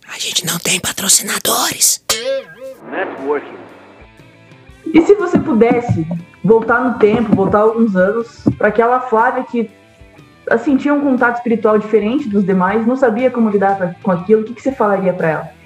A 0.06 0.18
gente 0.18 0.44
não 0.44 0.58
tem 0.58 0.78
patrocinadores. 0.78 2.04
Networking. 2.90 3.58
E 4.92 5.02
se 5.06 5.14
você 5.14 5.38
pudesse 5.38 6.06
voltar 6.44 6.84
no 6.84 6.98
tempo, 6.98 7.34
voltar 7.34 7.60
alguns 7.60 7.96
anos, 7.96 8.44
para 8.58 8.68
aquela 8.68 9.00
Flávia 9.00 9.44
que 9.44 9.70
assim, 10.50 10.76
tinha 10.76 10.92
um 10.92 11.00
contato 11.00 11.36
espiritual 11.36 11.78
diferente 11.78 12.28
dos 12.28 12.44
demais, 12.44 12.86
não 12.86 12.96
sabia 12.96 13.30
como 13.30 13.50
lidar 13.50 13.96
com 14.02 14.10
aquilo, 14.10 14.42
o 14.42 14.44
que, 14.44 14.54
que 14.54 14.62
você 14.62 14.72
falaria 14.72 15.12
para 15.12 15.28
ela? 15.28 15.57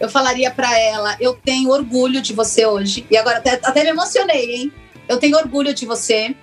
Eu 0.00 0.08
falaria 0.08 0.50
para 0.50 0.78
ela: 0.78 1.16
eu 1.20 1.34
tenho 1.34 1.70
orgulho 1.70 2.20
de 2.20 2.32
você 2.32 2.66
hoje. 2.66 3.06
E 3.10 3.16
agora 3.16 3.38
até, 3.38 3.60
até 3.62 3.82
me 3.82 3.90
emocionei, 3.90 4.54
hein? 4.54 4.72
Eu 5.08 5.18
tenho 5.18 5.36
orgulho 5.36 5.74
de 5.74 5.86
você. 5.86 6.34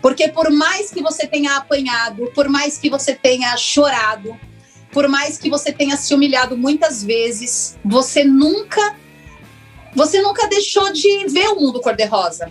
Porque 0.00 0.28
por 0.28 0.50
mais 0.50 0.90
que 0.90 1.00
você 1.00 1.26
tenha 1.26 1.56
apanhado, 1.56 2.30
por 2.34 2.48
mais 2.48 2.76
que 2.76 2.90
você 2.90 3.14
tenha 3.14 3.56
chorado, 3.56 4.36
por 4.90 5.08
mais 5.08 5.38
que 5.38 5.48
você 5.48 5.72
tenha 5.72 5.96
se 5.96 6.12
humilhado 6.12 6.56
muitas 6.56 7.04
vezes, 7.04 7.78
você 7.84 8.24
nunca 8.24 8.96
você 9.94 10.20
nunca 10.22 10.48
deixou 10.48 10.90
de 10.92 11.26
ver 11.28 11.48
o 11.48 11.60
mundo 11.60 11.80
cor-de-rosa. 11.80 12.50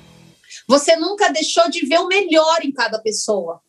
Você 0.67 0.95
nunca 0.95 1.29
deixou 1.29 1.69
de 1.69 1.85
ver 1.85 1.99
o 1.99 2.07
melhor 2.07 2.59
em 2.63 2.71
cada 2.71 2.99
pessoa. 2.99 3.59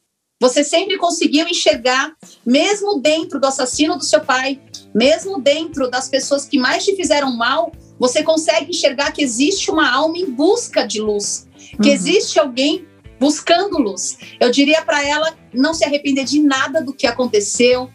Você 0.41 0.63
sempre 0.63 0.99
conseguiu 0.99 1.47
enxergar, 1.47 2.13
mesmo 2.45 3.01
dentro 3.01 3.41
do 3.41 3.47
assassino 3.47 3.97
do 3.97 4.05
seu 4.05 4.21
pai, 4.21 4.61
mesmo 4.95 5.41
dentro 5.41 5.91
das 5.91 6.09
pessoas 6.09 6.45
que 6.45 6.59
mais 6.59 6.85
te 6.85 6.95
fizeram 6.95 7.37
mal, 7.37 7.73
você 7.99 8.23
consegue 8.23 8.71
enxergar 8.71 9.13
que 9.13 9.23
existe 9.23 9.71
uma 9.71 9.91
alma 9.91 10.19
em 10.19 10.31
busca 10.31 10.87
de 10.87 11.01
luz, 11.01 11.49
que 11.81 11.89
uhum. 11.89 11.95
existe 11.95 12.39
alguém 12.39 12.87
buscando 13.19 13.79
luz. 13.79 14.19
Eu 14.41 14.51
diria 14.51 14.83
para 14.83 15.07
ela 15.07 15.35
não 15.55 15.73
se 15.73 15.85
arrepender 15.85 16.25
de 16.25 16.41
nada 16.41 16.83
do 16.83 16.93
que 16.93 17.07
aconteceu, 17.07 17.89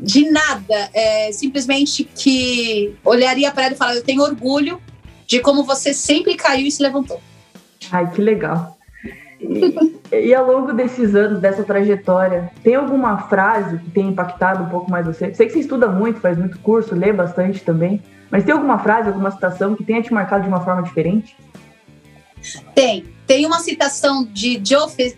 de 0.00 0.30
nada, 0.30 0.90
é, 0.92 1.32
simplesmente 1.32 2.04
que 2.04 2.94
olharia 3.04 3.50
para 3.50 3.64
ela 3.64 3.74
e 3.74 3.76
falaria: 3.76 4.00
Eu 4.00 4.04
tenho 4.04 4.22
orgulho 4.22 4.80
de 5.26 5.40
como 5.40 5.64
você 5.64 5.92
sempre 5.92 6.36
caiu 6.36 6.66
e 6.66 6.70
se 6.70 6.82
levantou. 6.82 7.20
Ai, 7.90 8.10
que 8.12 8.20
legal. 8.20 8.73
E, 10.10 10.28
e, 10.28 10.34
ao 10.34 10.46
longo 10.46 10.72
desses 10.72 11.14
anos, 11.14 11.40
dessa 11.40 11.62
trajetória, 11.62 12.50
tem 12.62 12.74
alguma 12.74 13.18
frase 13.28 13.78
que 13.78 13.90
tenha 13.90 14.10
impactado 14.10 14.64
um 14.64 14.68
pouco 14.68 14.90
mais 14.90 15.06
você? 15.06 15.34
Sei 15.34 15.46
que 15.46 15.52
você 15.52 15.60
estuda 15.60 15.88
muito, 15.88 16.20
faz 16.20 16.38
muito 16.38 16.58
curso, 16.60 16.94
lê 16.94 17.12
bastante 17.12 17.60
também, 17.60 18.02
mas 18.30 18.44
tem 18.44 18.52
alguma 18.52 18.78
frase, 18.78 19.08
alguma 19.08 19.30
citação 19.30 19.74
que 19.74 19.84
tenha 19.84 20.02
te 20.02 20.12
marcado 20.12 20.42
de 20.42 20.48
uma 20.48 20.60
forma 20.60 20.82
diferente? 20.82 21.36
Tem. 22.74 23.04
Tem 23.26 23.46
uma 23.46 23.60
citação 23.60 24.24
de 24.24 24.60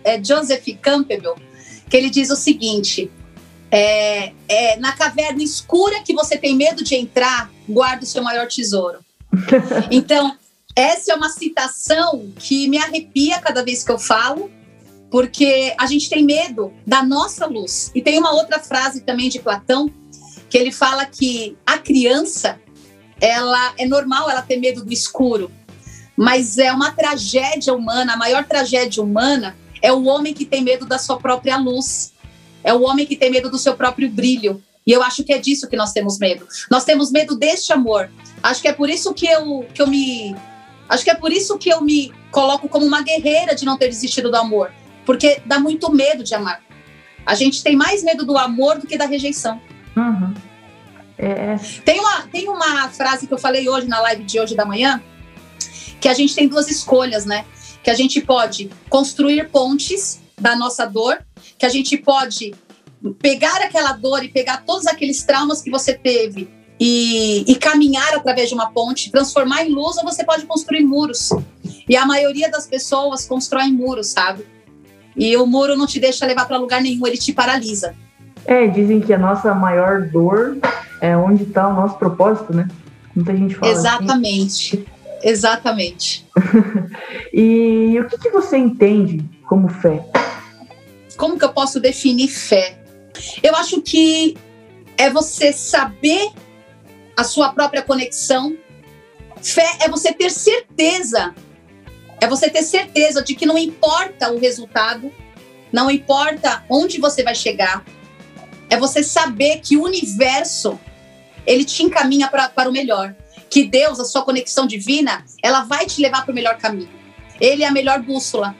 é, 0.04 0.22
Joseph 0.22 0.66
Campbell 0.80 1.36
que 1.88 1.96
ele 1.96 2.10
diz 2.10 2.30
o 2.30 2.36
seguinte: 2.36 3.10
é, 3.70 4.32
é, 4.48 4.76
na 4.78 4.92
caverna 4.92 5.42
escura 5.42 6.00
que 6.02 6.14
você 6.14 6.36
tem 6.36 6.54
medo 6.54 6.84
de 6.84 6.94
entrar, 6.94 7.50
guarda 7.68 8.04
o 8.04 8.06
seu 8.06 8.22
maior 8.22 8.46
tesouro. 8.46 8.98
Então, 9.90 10.36
essa 10.76 11.12
é 11.12 11.14
uma 11.16 11.30
citação 11.30 12.30
que 12.38 12.68
me 12.68 12.76
arrepia 12.76 13.40
cada 13.40 13.64
vez 13.64 13.82
que 13.82 13.90
eu 13.90 13.98
falo, 13.98 14.50
porque 15.10 15.74
a 15.78 15.86
gente 15.86 16.10
tem 16.10 16.22
medo 16.22 16.72
da 16.86 17.02
nossa 17.02 17.46
luz. 17.46 17.90
E 17.94 18.02
tem 18.02 18.18
uma 18.18 18.34
outra 18.34 18.60
frase 18.60 19.00
também 19.00 19.30
de 19.30 19.38
Platão, 19.38 19.90
que 20.50 20.58
ele 20.58 20.70
fala 20.70 21.06
que 21.06 21.56
a 21.66 21.78
criança, 21.78 22.60
ela 23.20 23.72
é 23.78 23.86
normal 23.86 24.30
ela 24.30 24.42
ter 24.42 24.58
medo 24.58 24.84
do 24.84 24.92
escuro, 24.92 25.50
mas 26.14 26.58
é 26.58 26.72
uma 26.72 26.92
tragédia 26.92 27.74
humana, 27.74 28.12
a 28.12 28.16
maior 28.16 28.44
tragédia 28.44 29.02
humana 29.02 29.56
é 29.82 29.92
o 29.92 30.04
homem 30.04 30.34
que 30.34 30.44
tem 30.44 30.62
medo 30.62 30.86
da 30.86 30.98
sua 30.98 31.18
própria 31.18 31.56
luz, 31.56 32.12
é 32.62 32.72
o 32.74 32.82
homem 32.82 33.06
que 33.06 33.16
tem 33.16 33.30
medo 33.30 33.50
do 33.50 33.58
seu 33.58 33.76
próprio 33.76 34.10
brilho. 34.10 34.62
E 34.86 34.92
eu 34.92 35.02
acho 35.02 35.24
que 35.24 35.32
é 35.32 35.38
disso 35.38 35.68
que 35.68 35.76
nós 35.76 35.92
temos 35.92 36.18
medo. 36.18 36.46
Nós 36.70 36.84
temos 36.84 37.10
medo 37.10 37.36
deste 37.36 37.72
amor. 37.72 38.10
Acho 38.42 38.62
que 38.62 38.68
é 38.68 38.72
por 38.72 38.88
isso 38.88 39.12
que 39.12 39.26
eu, 39.26 39.66
que 39.74 39.82
eu 39.82 39.86
me. 39.86 40.34
Acho 40.88 41.04
que 41.04 41.10
é 41.10 41.14
por 41.14 41.32
isso 41.32 41.58
que 41.58 41.68
eu 41.68 41.80
me 41.80 42.12
coloco 42.30 42.68
como 42.68 42.86
uma 42.86 43.02
guerreira 43.02 43.54
de 43.54 43.64
não 43.64 43.76
ter 43.76 43.88
desistido 43.88 44.30
do 44.30 44.36
amor. 44.36 44.72
Porque 45.04 45.40
dá 45.44 45.58
muito 45.58 45.92
medo 45.92 46.22
de 46.22 46.34
amar. 46.34 46.62
A 47.24 47.34
gente 47.34 47.62
tem 47.62 47.74
mais 47.74 48.02
medo 48.02 48.24
do 48.24 48.38
amor 48.38 48.78
do 48.78 48.86
que 48.86 48.96
da 48.96 49.06
rejeição. 49.06 49.60
Uhum. 49.96 50.34
É. 51.18 51.56
Tem, 51.84 51.98
uma, 51.98 52.22
tem 52.22 52.48
uma 52.48 52.88
frase 52.90 53.26
que 53.26 53.34
eu 53.34 53.38
falei 53.38 53.68
hoje 53.68 53.88
na 53.88 54.00
live 54.00 54.22
de 54.22 54.38
hoje 54.38 54.54
da 54.54 54.64
manhã, 54.64 55.02
que 56.00 56.08
a 56.08 56.14
gente 56.14 56.34
tem 56.34 56.46
duas 56.46 56.68
escolhas, 56.68 57.24
né? 57.24 57.44
Que 57.82 57.90
a 57.90 57.94
gente 57.94 58.20
pode 58.20 58.70
construir 58.88 59.48
pontes 59.48 60.20
da 60.38 60.54
nossa 60.54 60.86
dor, 60.86 61.24
que 61.58 61.64
a 61.64 61.68
gente 61.68 61.96
pode 61.96 62.54
pegar 63.20 63.62
aquela 63.62 63.92
dor 63.92 64.24
e 64.24 64.28
pegar 64.28 64.64
todos 64.64 64.86
aqueles 64.86 65.22
traumas 65.22 65.62
que 65.62 65.70
você 65.70 65.94
teve 65.94 66.48
e, 66.78 67.44
e, 67.50 67.54
caminhar 67.56 68.14
através 68.14 68.48
de 68.48 68.54
uma 68.54 68.70
ponte, 68.70 69.10
transformar 69.10 69.64
em 69.64 69.72
luz, 69.72 69.96
ou 69.96 70.04
você 70.04 70.22
pode 70.24 70.44
construir 70.44 70.82
muros. 70.82 71.30
E 71.88 71.96
a 71.96 72.04
maioria 72.04 72.50
das 72.50 72.66
pessoas 72.66 73.26
constrói 73.26 73.68
muros, 73.68 74.08
sabe? 74.08 74.44
E 75.16 75.34
o 75.36 75.46
muro 75.46 75.76
não 75.76 75.86
te 75.86 75.98
deixa 75.98 76.26
levar 76.26 76.46
para 76.46 76.58
lugar 76.58 76.82
nenhum, 76.82 77.06
ele 77.06 77.16
te 77.16 77.32
paralisa. 77.32 77.94
É, 78.44 78.66
dizem 78.66 79.00
que 79.00 79.12
a 79.12 79.18
nossa 79.18 79.54
maior 79.54 80.02
dor 80.08 80.58
é 81.00 81.16
onde 81.16 81.44
está 81.44 81.66
o 81.68 81.74
nosso 81.74 81.96
propósito, 81.96 82.54
né? 82.54 82.68
Muita 83.14 83.34
gente 83.34 83.54
fala. 83.54 83.72
Exatamente. 83.72 84.76
Assim. 84.76 84.96
Exatamente. 85.22 86.26
e 87.32 87.98
o 87.98 88.06
que, 88.08 88.18
que 88.18 88.30
você 88.30 88.58
entende 88.58 89.24
como 89.48 89.68
fé? 89.68 90.04
Como 91.16 91.38
que 91.38 91.44
eu 91.44 91.52
posso 91.52 91.80
definir 91.80 92.28
fé? 92.28 92.78
Eu 93.42 93.56
acho 93.56 93.80
que 93.80 94.36
é 94.98 95.08
você 95.08 95.52
saber 95.52 96.30
a 97.16 97.24
sua 97.24 97.52
própria 97.52 97.82
conexão. 97.82 98.56
Fé 99.42 99.78
é 99.80 99.88
você 99.88 100.12
ter 100.12 100.30
certeza, 100.30 101.34
é 102.20 102.26
você 102.26 102.50
ter 102.50 102.62
certeza 102.62 103.22
de 103.22 103.34
que 103.34 103.46
não 103.46 103.56
importa 103.56 104.32
o 104.32 104.38
resultado, 104.38 105.12
não 105.72 105.90
importa 105.90 106.64
onde 106.68 107.00
você 107.00 107.22
vai 107.22 107.34
chegar, 107.34 107.84
é 108.68 108.76
você 108.76 109.02
saber 109.02 109.60
que 109.60 109.76
o 109.76 109.84
universo 109.84 110.78
ele 111.46 111.64
te 111.64 111.82
encaminha 111.82 112.28
pra, 112.28 112.48
para 112.48 112.68
o 112.68 112.72
melhor 112.72 113.14
que 113.48 113.64
Deus, 113.64 114.00
a 114.00 114.04
sua 114.04 114.22
conexão 114.22 114.66
divina, 114.66 115.24
ela 115.42 115.62
vai 115.62 115.86
te 115.86 116.00
levar 116.00 116.24
para 116.24 116.32
o 116.32 116.34
melhor 116.34 116.58
caminho. 116.58 116.90
Ele 117.40 117.62
é 117.62 117.66
a 117.66 117.72
melhor 117.72 118.02
bússola. 118.02 118.56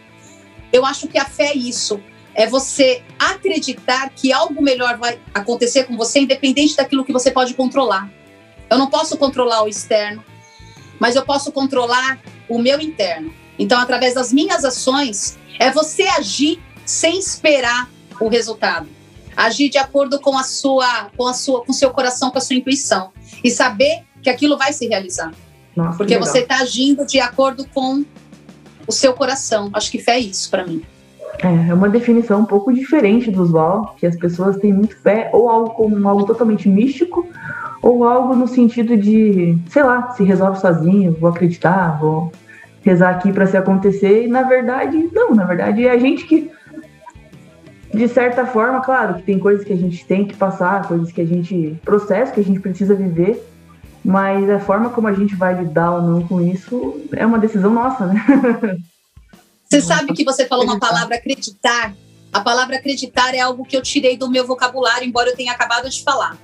Eu 0.72 0.84
acho 0.84 1.08
que 1.08 1.18
a 1.18 1.25
fé 1.25 1.48
é 1.48 1.56
isso. 1.56 2.00
É 2.34 2.46
você 2.46 3.02
acreditar 3.18 4.10
que 4.10 4.32
algo 4.32 4.62
melhor 4.62 4.96
vai 4.98 5.18
acontecer 5.34 5.84
com 5.84 5.96
você, 5.96 6.20
independente 6.20 6.76
daquilo 6.76 7.04
que 7.04 7.12
você 7.12 7.30
pode 7.30 7.54
controlar. 7.54 8.10
Eu 8.70 8.78
não 8.78 8.88
posso 8.88 9.16
controlar 9.16 9.62
o 9.62 9.68
externo, 9.68 10.25
mas 10.99 11.14
eu 11.14 11.25
posso 11.25 11.52
controlar 11.52 12.18
o 12.49 12.58
meu 12.58 12.80
interno. 12.80 13.32
Então, 13.58 13.80
através 13.80 14.14
das 14.14 14.32
minhas 14.32 14.64
ações, 14.64 15.38
é 15.58 15.70
você 15.70 16.04
agir 16.04 16.61
sem 16.85 17.18
esperar 17.18 17.88
o 18.20 18.28
resultado. 18.28 18.88
Agir 19.37 19.68
de 19.68 19.78
acordo 19.78 20.18
com 20.20 20.37
a 20.37 20.42
sua, 20.42 21.11
com 21.16 21.26
a 21.26 21.35
sua, 21.35 21.64
com 21.64 21.73
o 21.73 21.75
seu 21.75 21.90
coração, 21.90 22.30
com 22.30 22.38
a 22.38 22.40
sua 22.40 22.56
intuição 22.56 23.12
e 23.44 23.50
saber 23.50 24.04
que 24.23 24.30
aquilo 24.30 24.56
vai 24.56 24.73
se 24.73 24.87
realizar. 24.87 25.32
Nossa, 25.75 25.99
porque 25.99 26.18
você 26.18 26.38
está 26.38 26.61
agindo 26.61 27.04
de 27.04 27.20
acordo 27.20 27.66
com 27.68 28.04
o 28.87 28.92
seu 28.92 29.12
coração. 29.12 29.70
Acho 29.75 29.90
que 29.90 29.99
fé 29.99 30.12
é 30.12 30.20
isso 30.20 30.50
para 30.50 30.64
mim. 30.64 30.82
É, 31.42 31.68
é 31.68 31.75
uma 31.75 31.88
definição 31.88 32.40
um 32.40 32.44
pouco 32.46 32.73
diferente 32.73 33.30
do 33.30 33.42
usual, 33.42 33.94
que 33.99 34.06
as 34.06 34.16
pessoas 34.16 34.56
têm 34.56 34.73
muito 34.73 34.96
fé, 35.02 35.28
ou 35.35 35.50
algo 35.50 35.70
como 35.70 36.08
algo 36.08 36.25
totalmente 36.25 36.66
místico, 36.66 37.28
ou 37.83 38.04
algo 38.04 38.35
no 38.35 38.49
sentido 38.49 38.97
de, 38.97 39.59
sei 39.68 39.83
lá, 39.83 40.11
se 40.12 40.25
resolve 40.25 40.61
sozinho, 40.61 41.16
vou 41.18 41.30
acreditar, 41.30 41.99
vou 41.99 42.33
rezar 42.83 43.11
aqui 43.11 43.33
para 43.33 43.47
se 43.47 43.56
acontecer. 43.56 44.25
E 44.25 44.28
na 44.28 44.42
verdade, 44.42 45.09
não, 45.12 45.35
na 45.35 45.45
verdade 45.45 45.87
é 45.87 45.90
a 45.90 45.99
gente 45.99 46.25
que, 46.25 46.50
de 47.92 48.09
certa 48.09 48.47
forma, 48.47 48.80
claro, 48.80 49.14
que 49.14 49.23
tem 49.23 49.38
coisas 49.38 49.64
que 49.64 49.73
a 49.73 49.76
gente 49.76 50.04
tem 50.04 50.25
que 50.25 50.35
passar, 50.35 50.87
coisas 50.87 51.11
que 51.12 51.21
a 51.21 51.26
gente, 51.26 51.78
processo 51.85 52.33
que 52.33 52.40
a 52.40 52.45
gente 52.45 52.61
precisa 52.61 52.95
viver, 52.95 53.45
mas 54.04 54.49
a 54.49 54.61
forma 54.61 54.90
como 54.90 55.09
a 55.09 55.12
gente 55.12 55.35
vai 55.35 55.59
lidar 55.59 55.92
ou 55.95 56.02
não 56.02 56.26
com 56.26 56.40
isso 56.40 57.00
é 57.12 57.26
uma 57.26 57.38
decisão 57.38 57.73
nossa, 57.73 58.06
né? 58.06 58.25
Você 59.68 59.80
sabe 59.80 60.14
que 60.14 60.25
você 60.25 60.47
falou 60.47 60.64
uma 60.64 60.78
palavra 60.78 61.16
acreditar. 61.16 61.92
A 62.33 62.40
palavra 62.40 62.76
acreditar 62.76 63.35
é 63.35 63.40
algo 63.40 63.64
que 63.64 63.76
eu 63.76 63.83
tirei 63.83 64.16
do 64.16 64.30
meu 64.30 64.47
vocabulário, 64.47 65.04
embora 65.04 65.30
eu 65.30 65.37
tenha 65.37 65.50
acabado 65.50 65.90
de 65.90 66.04
falar. 66.04 66.38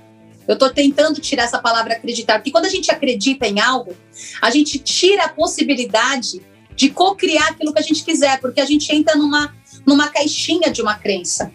Eu 0.47 0.53
estou 0.53 0.69
tentando 0.69 1.21
tirar 1.21 1.43
essa 1.43 1.59
palavra 1.59 1.93
acreditar, 1.93 2.35
porque 2.35 2.51
quando 2.51 2.65
a 2.65 2.69
gente 2.69 2.91
acredita 2.91 3.47
em 3.47 3.59
algo, 3.59 3.95
a 4.41 4.49
gente 4.49 4.79
tira 4.79 5.25
a 5.25 5.29
possibilidade 5.29 6.41
de 6.75 6.89
co-criar 6.89 7.49
aquilo 7.49 7.73
que 7.73 7.79
a 7.79 7.83
gente 7.83 8.03
quiser, 8.03 8.39
porque 8.39 8.59
a 8.59 8.65
gente 8.65 8.93
entra 8.93 9.15
numa, 9.15 9.55
numa 9.85 10.09
caixinha 10.09 10.71
de 10.71 10.81
uma 10.81 10.95
crença. 10.95 11.51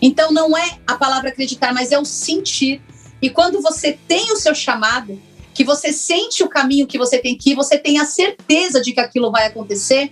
Então 0.00 0.32
não 0.32 0.56
é 0.56 0.78
a 0.86 0.94
palavra 0.94 1.28
acreditar, 1.28 1.72
mas 1.72 1.92
é 1.92 1.98
o 1.98 2.04
sentir. 2.04 2.80
E 3.20 3.30
quando 3.30 3.60
você 3.60 3.98
tem 4.08 4.32
o 4.32 4.36
seu 4.36 4.54
chamado, 4.54 5.20
que 5.54 5.64
você 5.64 5.92
sente 5.92 6.42
o 6.42 6.48
caminho 6.48 6.86
que 6.86 6.98
você 6.98 7.18
tem 7.18 7.36
que 7.36 7.50
ir, 7.50 7.54
você 7.54 7.78
tem 7.78 7.98
a 7.98 8.04
certeza 8.04 8.80
de 8.80 8.92
que 8.92 9.00
aquilo 9.00 9.30
vai 9.30 9.46
acontecer 9.46 10.10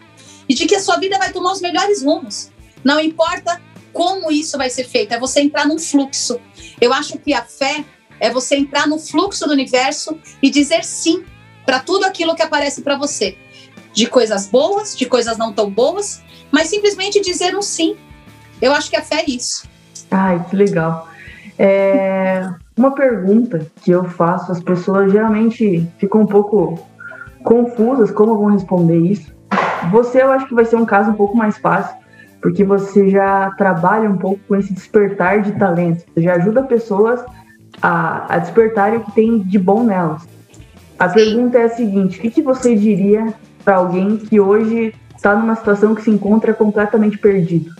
e 0.48 0.54
de 0.54 0.66
que 0.66 0.74
a 0.74 0.80
sua 0.80 0.96
vida 0.98 1.18
vai 1.18 1.32
tomar 1.32 1.52
os 1.52 1.60
melhores 1.60 2.02
rumos. 2.02 2.50
Não 2.84 3.00
importa 3.00 3.60
como 3.92 4.30
isso 4.30 4.56
vai 4.56 4.70
ser 4.70 4.84
feito, 4.84 5.12
é 5.12 5.18
você 5.18 5.40
entrar 5.40 5.66
num 5.66 5.78
fluxo. 5.78 6.38
Eu 6.80 6.92
acho 6.92 7.18
que 7.18 7.32
a 7.32 7.42
fé 7.42 7.84
é 8.20 8.30
você 8.30 8.56
entrar 8.56 8.86
no 8.86 8.98
fluxo 8.98 9.46
do 9.46 9.52
universo 9.52 10.16
e 10.42 10.50
dizer 10.50 10.84
sim 10.84 11.24
para 11.64 11.80
tudo 11.80 12.04
aquilo 12.04 12.34
que 12.34 12.42
aparece 12.42 12.82
para 12.82 12.96
você. 12.96 13.36
De 13.92 14.06
coisas 14.06 14.46
boas, 14.46 14.96
de 14.96 15.06
coisas 15.06 15.36
não 15.36 15.52
tão 15.52 15.70
boas, 15.70 16.22
mas 16.52 16.68
simplesmente 16.68 17.20
dizer 17.20 17.56
um 17.56 17.62
sim. 17.62 17.96
Eu 18.60 18.72
acho 18.72 18.90
que 18.90 18.96
a 18.96 19.02
fé 19.02 19.24
é 19.26 19.30
isso. 19.30 19.68
Ai, 20.10 20.44
que 20.48 20.54
legal. 20.54 21.08
É, 21.58 22.48
Uma 22.76 22.94
pergunta 22.94 23.66
que 23.82 23.90
eu 23.90 24.04
faço, 24.04 24.52
as 24.52 24.62
pessoas 24.62 25.10
geralmente 25.10 25.86
ficam 25.98 26.22
um 26.22 26.26
pouco 26.26 26.78
confusas 27.42 28.10
como 28.10 28.36
vão 28.36 28.46
responder 28.46 28.98
isso. 28.98 29.32
Você, 29.90 30.22
eu 30.22 30.30
acho 30.30 30.46
que 30.46 30.54
vai 30.54 30.64
ser 30.64 30.76
um 30.76 30.84
caso 30.84 31.10
um 31.10 31.14
pouco 31.14 31.36
mais 31.36 31.56
fácil, 31.58 31.96
porque 32.40 32.64
você 32.64 33.08
já 33.08 33.50
trabalha 33.56 34.08
um 34.08 34.16
pouco 34.16 34.40
com 34.46 34.56
esse 34.56 34.72
despertar 34.72 35.42
de 35.42 35.52
talento. 35.52 36.04
Você 36.14 36.22
já 36.22 36.34
ajuda 36.34 36.62
pessoas 36.62 37.20
a, 37.80 38.34
a 38.34 38.38
despertarem 38.38 38.98
o 38.98 39.04
que 39.04 39.12
tem 39.12 39.38
de 39.38 39.58
bom 39.58 39.82
nelas. 39.84 40.22
A 40.98 41.08
pergunta 41.08 41.58
é 41.58 41.64
a 41.64 41.74
seguinte: 41.74 42.18
o 42.18 42.20
que, 42.20 42.30
que 42.30 42.42
você 42.42 42.76
diria 42.76 43.34
para 43.64 43.76
alguém 43.76 44.16
que 44.16 44.38
hoje 44.38 44.94
está 45.16 45.34
numa 45.34 45.56
situação 45.56 45.94
que 45.94 46.02
se 46.02 46.10
encontra 46.10 46.52
completamente 46.52 47.18
perdido? 47.18 47.74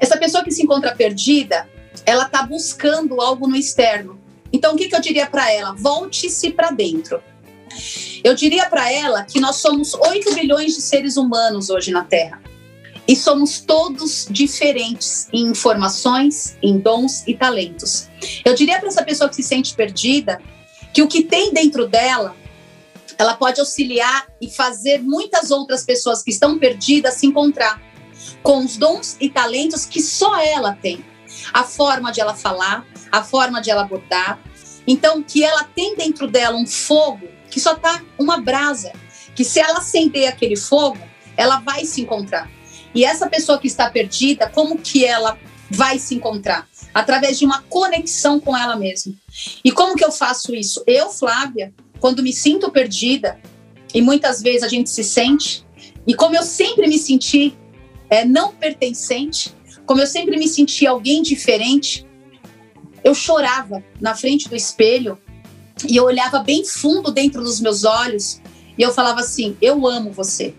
Essa 0.00 0.16
pessoa 0.16 0.44
que 0.44 0.50
se 0.50 0.62
encontra 0.62 0.94
perdida, 0.94 1.68
ela 2.06 2.24
está 2.24 2.42
buscando 2.42 3.20
algo 3.20 3.48
no 3.48 3.56
externo. 3.56 4.18
Então, 4.52 4.74
o 4.74 4.76
que, 4.76 4.88
que 4.88 4.96
eu 4.96 5.00
diria 5.00 5.26
para 5.26 5.52
ela? 5.52 5.74
Volte-se 5.74 6.50
para 6.50 6.70
dentro. 6.70 7.20
Eu 8.24 8.34
diria 8.34 8.68
para 8.68 8.90
ela 8.92 9.24
que 9.24 9.40
nós 9.40 9.56
somos 9.56 9.94
8 9.94 10.34
bilhões 10.34 10.74
de 10.74 10.80
seres 10.80 11.16
humanos 11.16 11.70
hoje 11.70 11.90
na 11.90 12.04
Terra. 12.04 12.40
E 13.08 13.16
somos 13.16 13.58
todos 13.60 14.28
diferentes 14.30 15.28
em 15.32 15.46
informações, 15.46 16.58
em 16.62 16.78
dons 16.78 17.26
e 17.26 17.34
talentos. 17.34 18.06
Eu 18.44 18.54
diria 18.54 18.78
para 18.78 18.88
essa 18.88 19.02
pessoa 19.02 19.30
que 19.30 19.36
se 19.36 19.42
sente 19.42 19.74
perdida 19.74 20.38
que 20.92 21.00
o 21.00 21.08
que 21.08 21.24
tem 21.24 21.50
dentro 21.50 21.88
dela, 21.88 22.36
ela 23.16 23.34
pode 23.34 23.60
auxiliar 23.60 24.28
e 24.38 24.50
fazer 24.50 25.02
muitas 25.02 25.50
outras 25.50 25.84
pessoas 25.86 26.22
que 26.22 26.30
estão 26.30 26.58
perdidas 26.58 27.14
se 27.14 27.26
encontrar 27.26 27.80
com 28.42 28.58
os 28.58 28.76
dons 28.76 29.16
e 29.18 29.30
talentos 29.30 29.86
que 29.86 30.02
só 30.02 30.38
ela 30.38 30.74
tem. 30.74 31.02
A 31.52 31.64
forma 31.64 32.12
de 32.12 32.20
ela 32.20 32.34
falar, 32.34 32.86
a 33.10 33.24
forma 33.24 33.62
de 33.62 33.70
ela 33.70 33.82
abordar. 33.82 34.38
Então, 34.86 35.22
que 35.22 35.42
ela 35.42 35.64
tem 35.64 35.96
dentro 35.96 36.26
dela 36.26 36.56
um 36.56 36.66
fogo 36.66 37.26
que 37.50 37.58
só 37.58 37.74
tá 37.74 38.02
uma 38.18 38.38
brasa, 38.38 38.92
que 39.34 39.44
se 39.44 39.60
ela 39.60 39.78
acender 39.78 40.28
aquele 40.28 40.56
fogo, 40.56 40.98
ela 41.36 41.60
vai 41.60 41.86
se 41.86 42.02
encontrar. 42.02 42.57
E 42.98 43.04
essa 43.04 43.28
pessoa 43.28 43.60
que 43.60 43.68
está 43.68 43.88
perdida, 43.88 44.50
como 44.50 44.76
que 44.76 45.04
ela 45.04 45.38
vai 45.70 46.00
se 46.00 46.16
encontrar? 46.16 46.68
Através 46.92 47.38
de 47.38 47.44
uma 47.44 47.62
conexão 47.62 48.40
com 48.40 48.56
ela 48.56 48.74
mesma. 48.74 49.14
E 49.64 49.70
como 49.70 49.94
que 49.94 50.04
eu 50.04 50.10
faço 50.10 50.52
isso? 50.52 50.82
Eu, 50.84 51.08
Flávia, 51.08 51.72
quando 52.00 52.24
me 52.24 52.32
sinto 52.32 52.72
perdida, 52.72 53.40
e 53.94 54.02
muitas 54.02 54.42
vezes 54.42 54.64
a 54.64 54.68
gente 54.68 54.90
se 54.90 55.04
sente, 55.04 55.64
e 56.08 56.12
como 56.12 56.34
eu 56.34 56.42
sempre 56.42 56.88
me 56.88 56.98
senti 56.98 57.56
é, 58.10 58.24
não 58.24 58.52
pertencente, 58.52 59.54
como 59.86 60.00
eu 60.00 60.06
sempre 60.08 60.36
me 60.36 60.48
senti 60.48 60.84
alguém 60.84 61.22
diferente, 61.22 62.04
eu 63.04 63.14
chorava 63.14 63.80
na 64.00 64.16
frente 64.16 64.48
do 64.48 64.56
espelho 64.56 65.16
e 65.88 65.94
eu 65.94 66.02
olhava 66.02 66.40
bem 66.40 66.64
fundo 66.64 67.12
dentro 67.12 67.44
dos 67.44 67.60
meus 67.60 67.84
olhos 67.84 68.40
e 68.76 68.82
eu 68.82 68.92
falava 68.92 69.20
assim: 69.20 69.56
Eu 69.62 69.86
amo 69.86 70.10
você. 70.10 70.52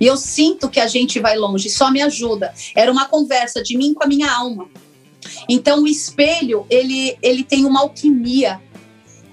E 0.00 0.06
eu 0.06 0.16
sinto 0.16 0.68
que 0.68 0.80
a 0.80 0.86
gente 0.86 1.18
vai 1.18 1.36
longe, 1.36 1.68
só 1.68 1.90
me 1.90 2.00
ajuda. 2.00 2.54
Era 2.74 2.90
uma 2.90 3.06
conversa 3.06 3.62
de 3.62 3.76
mim 3.76 3.94
com 3.94 4.04
a 4.04 4.06
minha 4.06 4.30
alma. 4.30 4.68
Então 5.48 5.82
o 5.82 5.88
espelho, 5.88 6.66
ele, 6.70 7.18
ele 7.22 7.42
tem 7.42 7.64
uma 7.64 7.80
alquimia, 7.80 8.60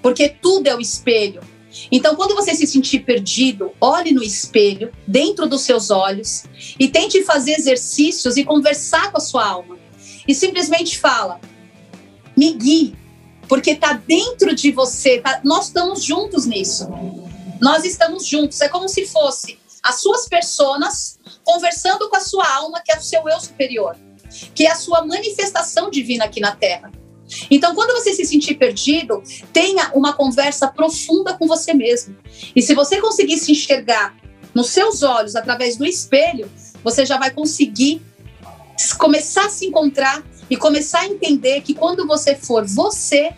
porque 0.02 0.28
tudo 0.28 0.66
é 0.66 0.74
o 0.74 0.80
espelho. 0.80 1.40
Então, 1.92 2.16
quando 2.16 2.34
você 2.34 2.54
se 2.54 2.66
sentir 2.66 3.00
perdido, 3.00 3.70
olhe 3.78 4.10
no 4.10 4.22
espelho, 4.22 4.90
dentro 5.06 5.46
dos 5.46 5.60
seus 5.60 5.90
olhos, 5.90 6.44
e 6.78 6.88
tente 6.88 7.22
fazer 7.22 7.52
exercícios 7.52 8.38
e 8.38 8.44
conversar 8.44 9.10
com 9.12 9.18
a 9.18 9.20
sua 9.20 9.46
alma. 9.46 9.76
E 10.26 10.34
simplesmente 10.34 10.98
fala: 10.98 11.38
me 12.36 12.52
guie, 12.54 12.96
porque 13.46 13.72
está 13.72 13.92
dentro 13.92 14.54
de 14.54 14.70
você. 14.72 15.18
Tá, 15.18 15.40
nós 15.44 15.66
estamos 15.66 16.02
juntos 16.02 16.46
nisso. 16.46 16.88
Nós 17.60 17.84
estamos 17.84 18.26
juntos. 18.26 18.60
É 18.60 18.68
como 18.68 18.88
se 18.88 19.06
fosse 19.06 19.58
as 19.86 20.00
suas 20.00 20.28
personas 20.28 21.18
conversando 21.44 22.08
com 22.10 22.16
a 22.16 22.20
sua 22.20 22.46
alma, 22.56 22.82
que 22.84 22.90
é 22.90 22.98
o 22.98 23.02
seu 23.02 23.28
eu 23.28 23.38
superior, 23.38 23.96
que 24.52 24.66
é 24.66 24.72
a 24.72 24.74
sua 24.74 25.06
manifestação 25.06 25.88
divina 25.88 26.24
aqui 26.24 26.40
na 26.40 26.56
Terra. 26.56 26.90
Então, 27.48 27.72
quando 27.74 27.92
você 27.92 28.12
se 28.12 28.24
sentir 28.24 28.56
perdido, 28.56 29.22
tenha 29.52 29.92
uma 29.94 30.12
conversa 30.12 30.66
profunda 30.66 31.34
com 31.34 31.46
você 31.46 31.72
mesmo. 31.72 32.16
E 32.54 32.60
se 32.60 32.74
você 32.74 33.00
conseguir 33.00 33.38
se 33.38 33.52
enxergar 33.52 34.16
nos 34.52 34.70
seus 34.70 35.02
olhos 35.04 35.36
através 35.36 35.76
do 35.76 35.86
espelho, 35.86 36.50
você 36.82 37.06
já 37.06 37.16
vai 37.16 37.30
conseguir 37.30 38.02
começar 38.98 39.46
a 39.46 39.50
se 39.50 39.66
encontrar 39.66 40.24
e 40.50 40.56
começar 40.56 41.00
a 41.00 41.06
entender 41.06 41.60
que 41.60 41.74
quando 41.74 42.06
você 42.06 42.34
for 42.34 42.66
você, 42.66 43.32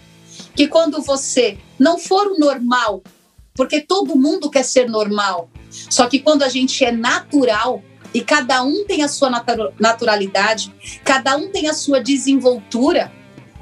que 0.57 0.67
quando 0.67 1.03
você 1.03 1.59
não 1.79 1.99
for 1.99 2.27
o 2.27 2.39
normal, 2.39 3.03
porque 3.55 3.81
todo 3.81 4.17
mundo 4.17 4.51
quer 4.51 4.65
ser 4.65 4.89
normal, 4.89 5.51
só 5.71 6.07
que 6.07 6.19
quando 6.19 6.43
a 6.43 6.49
gente 6.49 6.85
é 6.85 6.93
natural, 6.93 7.83
e 8.15 8.23
cada 8.23 8.63
um 8.63 8.87
tem 8.87 9.03
a 9.03 9.09
sua 9.09 9.31
naturalidade, 9.79 10.73
cada 11.05 11.37
um 11.37 11.51
tem 11.51 11.69
a 11.69 11.75
sua 11.75 12.01
desenvoltura, 12.01 13.13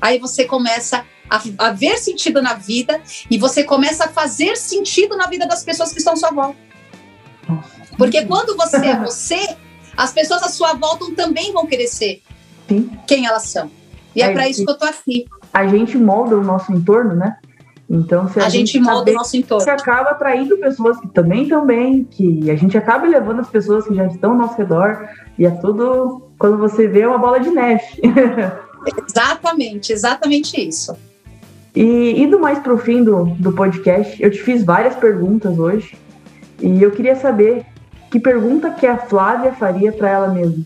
Aí 0.01 0.19
você 0.19 0.45
começa 0.45 1.05
a, 1.29 1.43
a, 1.59 1.71
ver 1.73 1.97
sentido 1.99 2.43
na 2.43 2.55
vida 2.55 3.01
e 3.31 3.39
você 3.39 3.65
começa 3.65 4.05
a 4.05 4.09
fazer 4.09 4.57
sentido 4.57 5.17
na 5.17 5.27
vida 5.27 5.47
das 5.47 5.65
pessoas 5.65 5.93
que 5.93 5.99
estão 5.99 6.13
à 6.13 6.17
sua 6.17 6.31
volta. 6.31 6.59
Porque 7.97 8.25
quando 8.27 8.57
você 8.57 8.77
é 8.77 8.97
você, 9.01 9.57
as 9.97 10.13
pessoas 10.13 10.43
à 10.43 10.49
sua 10.49 10.75
volta 10.75 11.11
também 11.15 11.53
vão 11.53 11.67
querer 11.67 11.89
ser 11.89 12.23
Sim. 12.69 12.91
quem 13.07 13.27
elas 13.27 13.45
são. 13.45 13.71
E 14.15 14.23
é, 14.23 14.27
é 14.27 14.33
para 14.33 14.49
isso 14.49 14.65
que 14.65 14.71
eu 14.71 14.79
tô 14.79 14.85
aqui. 14.85 15.27
A 15.53 15.67
gente 15.67 15.97
molda 15.97 16.37
o 16.37 16.45
nosso 16.45 16.73
entorno, 16.73 17.15
né? 17.15 17.39
Então, 17.89 18.29
se 18.29 18.41
a, 18.41 18.47
a 18.47 18.49
gente, 18.49 18.73
gente 18.73 18.85
molda 18.85 19.11
o 19.13 19.15
nosso 19.15 19.37
entorno. 19.37 19.63
Você 19.65 19.71
acaba 19.71 20.11
atraindo 20.11 20.59
pessoas 20.59 20.99
que 20.99 21.09
também 21.09 21.45
estão 21.45 21.65
bem, 21.65 22.05
que 22.05 22.51
a 22.51 22.57
gente 22.57 22.77
acaba 22.77 23.07
levando 23.07 23.41
as 23.41 23.49
pessoas 23.49 23.87
que 23.87 23.95
já 23.95 24.07
estão 24.07 24.33
ao 24.33 24.39
nosso 24.39 24.57
redor, 24.57 25.09
e 25.39 25.47
é 25.47 25.51
tudo, 25.51 26.31
quando 26.39 26.59
você 26.59 26.89
vê, 26.89 27.03
é 27.03 27.09
uma 27.09 27.19
bola 27.19 27.39
de 27.39 27.51
neve. 27.51 27.85
Exatamente, 29.09 29.93
exatamente 29.93 30.61
isso. 30.61 30.97
E 31.75 32.23
indo 32.23 32.39
mais 32.39 32.59
para 32.61 32.73
o 32.73 32.79
fim 32.79 33.03
do, 33.03 33.25
do 33.25 33.53
podcast, 33.53 34.23
eu 34.23 34.31
te 34.31 34.41
fiz 34.43 34.65
várias 34.65 34.95
perguntas 34.95 35.59
hoje 35.59 35.99
e 36.61 36.83
eu 36.83 36.91
queria 36.91 37.17
saber 37.17 37.67
que 38.11 38.21
pergunta 38.21 38.71
que 38.71 38.87
a 38.87 38.97
Flávia 38.97 39.53
faria 39.53 39.93
para 39.93 40.09
ela 40.09 40.29
mesma. 40.29 40.65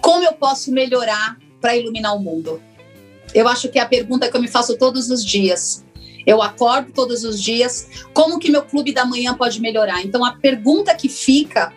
Como 0.00 0.24
eu 0.24 0.32
posso 0.32 0.72
melhorar 0.72 1.36
para 1.60 1.76
iluminar 1.76 2.16
o 2.16 2.20
mundo? 2.20 2.60
Eu 3.34 3.48
acho 3.48 3.68
que 3.68 3.78
é 3.78 3.82
a 3.82 3.86
pergunta 3.86 4.30
que 4.30 4.36
eu 4.36 4.40
me 4.40 4.48
faço 4.48 4.76
todos 4.76 5.10
os 5.10 5.24
dias. 5.24 5.84
Eu 6.26 6.42
acordo 6.42 6.92
todos 6.92 7.24
os 7.24 7.42
dias. 7.42 7.88
Como 8.12 8.38
que 8.38 8.50
meu 8.50 8.62
clube 8.62 8.92
da 8.92 9.04
manhã 9.04 9.34
pode 9.34 9.60
melhorar? 9.60 10.02
Então 10.02 10.24
a 10.24 10.32
pergunta 10.32 10.94
que 10.94 11.08
fica: 11.08 11.72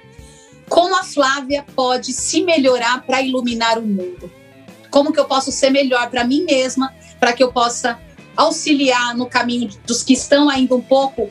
como 0.69 0.95
a 0.95 1.03
Flávia 1.03 1.65
pode 1.75 2.13
se 2.13 2.43
melhorar 2.43 3.05
para 3.05 3.21
iluminar 3.21 3.77
o 3.77 3.81
mundo? 3.81 4.31
Como 4.89 5.13
que 5.13 5.19
eu 5.19 5.25
posso 5.25 5.51
ser 5.51 5.69
melhor 5.69 6.09
para 6.09 6.23
mim 6.23 6.43
mesma, 6.43 6.93
para 7.19 7.33
que 7.33 7.43
eu 7.43 7.51
possa 7.51 7.99
auxiliar 8.35 9.15
no 9.15 9.25
caminho 9.25 9.69
dos 9.85 10.03
que 10.03 10.13
estão 10.13 10.49
ainda 10.49 10.75
um 10.75 10.81
pouco 10.81 11.29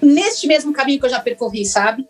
neste 0.00 0.46
mesmo 0.46 0.72
caminho 0.72 0.98
que 0.98 1.06
eu 1.06 1.10
já 1.10 1.20
percorri, 1.20 1.64
sabe? 1.66 2.06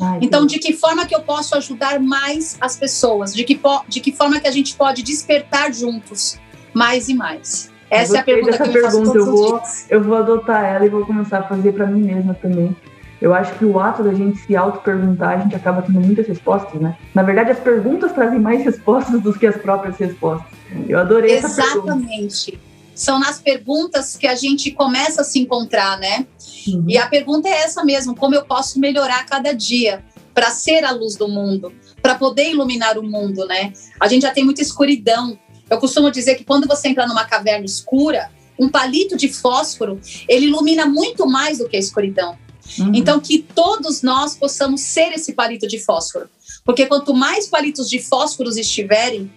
Ai, 0.00 0.18
então, 0.22 0.40
Deus. 0.40 0.52
de 0.52 0.58
que 0.58 0.72
forma 0.72 1.06
que 1.06 1.14
eu 1.14 1.22
posso 1.22 1.56
ajudar 1.56 2.00
mais 2.00 2.56
as 2.60 2.76
pessoas? 2.76 3.34
De 3.34 3.44
que, 3.44 3.58
de 3.88 4.00
que 4.00 4.12
forma 4.12 4.38
que 4.40 4.48
a 4.48 4.52
gente 4.52 4.74
pode 4.74 5.02
despertar 5.02 5.72
juntos 5.72 6.38
mais 6.74 7.08
e 7.08 7.14
mais? 7.14 7.70
Essa 7.90 8.18
é 8.18 8.20
a 8.20 8.24
pergunta 8.24 8.58
que 8.58 8.78
eu 8.78 8.90
todos 8.90 9.14
eu 9.14 9.24
vou, 9.26 9.62
Eu 9.88 10.02
vou 10.02 10.16
adotar 10.16 10.64
ela 10.64 10.84
e 10.84 10.88
vou 10.88 11.06
começar 11.06 11.38
a 11.38 11.42
fazer 11.44 11.72
para 11.72 11.86
mim 11.86 12.02
mesma 12.02 12.34
também 12.34 12.76
eu 13.20 13.32
acho 13.32 13.54
que 13.54 13.64
o 13.64 13.80
ato 13.80 14.02
da 14.02 14.12
gente 14.12 14.38
se 14.38 14.54
auto-perguntar, 14.54 15.38
a 15.38 15.38
gente 15.38 15.54
acaba 15.54 15.82
tendo 15.82 16.00
muitas 16.00 16.26
respostas, 16.26 16.80
né? 16.80 16.96
Na 17.14 17.22
verdade, 17.22 17.50
as 17.50 17.58
perguntas 17.58 18.12
trazem 18.12 18.38
mais 18.38 18.62
respostas 18.62 19.20
do 19.20 19.32
que 19.32 19.46
as 19.46 19.56
próprias 19.56 19.96
respostas. 19.96 20.46
Eu 20.86 20.98
adorei 20.98 21.32
Exatamente. 21.32 21.60
essa 21.60 21.72
pergunta. 21.72 22.12
Exatamente. 22.12 22.60
São 22.94 23.18
nas 23.18 23.40
perguntas 23.40 24.16
que 24.16 24.26
a 24.26 24.34
gente 24.34 24.70
começa 24.70 25.22
a 25.22 25.24
se 25.24 25.38
encontrar, 25.38 25.98
né? 25.98 26.26
Uhum. 26.68 26.84
E 26.88 26.98
a 26.98 27.06
pergunta 27.06 27.48
é 27.48 27.52
essa 27.52 27.84
mesmo: 27.84 28.14
como 28.14 28.34
eu 28.34 28.44
posso 28.44 28.78
melhorar 28.78 29.24
cada 29.26 29.52
dia 29.52 30.04
para 30.34 30.50
ser 30.50 30.84
a 30.84 30.90
luz 30.90 31.16
do 31.16 31.28
mundo, 31.28 31.72
para 32.02 32.14
poder 32.14 32.50
iluminar 32.50 32.98
o 32.98 33.02
mundo, 33.02 33.46
né? 33.46 33.72
A 33.98 34.06
gente 34.06 34.22
já 34.22 34.30
tem 34.30 34.44
muita 34.44 34.60
escuridão. 34.60 35.38
Eu 35.68 35.78
costumo 35.78 36.10
dizer 36.10 36.34
que 36.36 36.44
quando 36.44 36.68
você 36.68 36.88
entra 36.88 37.06
numa 37.06 37.24
caverna 37.24 37.64
escura, 37.64 38.30
um 38.58 38.68
palito 38.68 39.16
de 39.16 39.28
fósforo, 39.32 40.00
ele 40.28 40.46
ilumina 40.46 40.86
muito 40.86 41.26
mais 41.26 41.58
do 41.58 41.68
que 41.68 41.76
a 41.76 41.80
escuridão. 41.80 42.38
Uhum. 42.78 42.92
Então, 42.94 43.20
que 43.20 43.38
todos 43.38 44.02
nós 44.02 44.34
possamos 44.34 44.80
ser 44.80 45.12
esse 45.12 45.32
palito 45.32 45.66
de 45.66 45.78
fósforo. 45.78 46.28
Porque 46.64 46.86
quanto 46.86 47.14
mais 47.14 47.46
palitos 47.46 47.88
de 47.88 47.98
fósforos 47.98 48.56
estiverem 48.56 49.30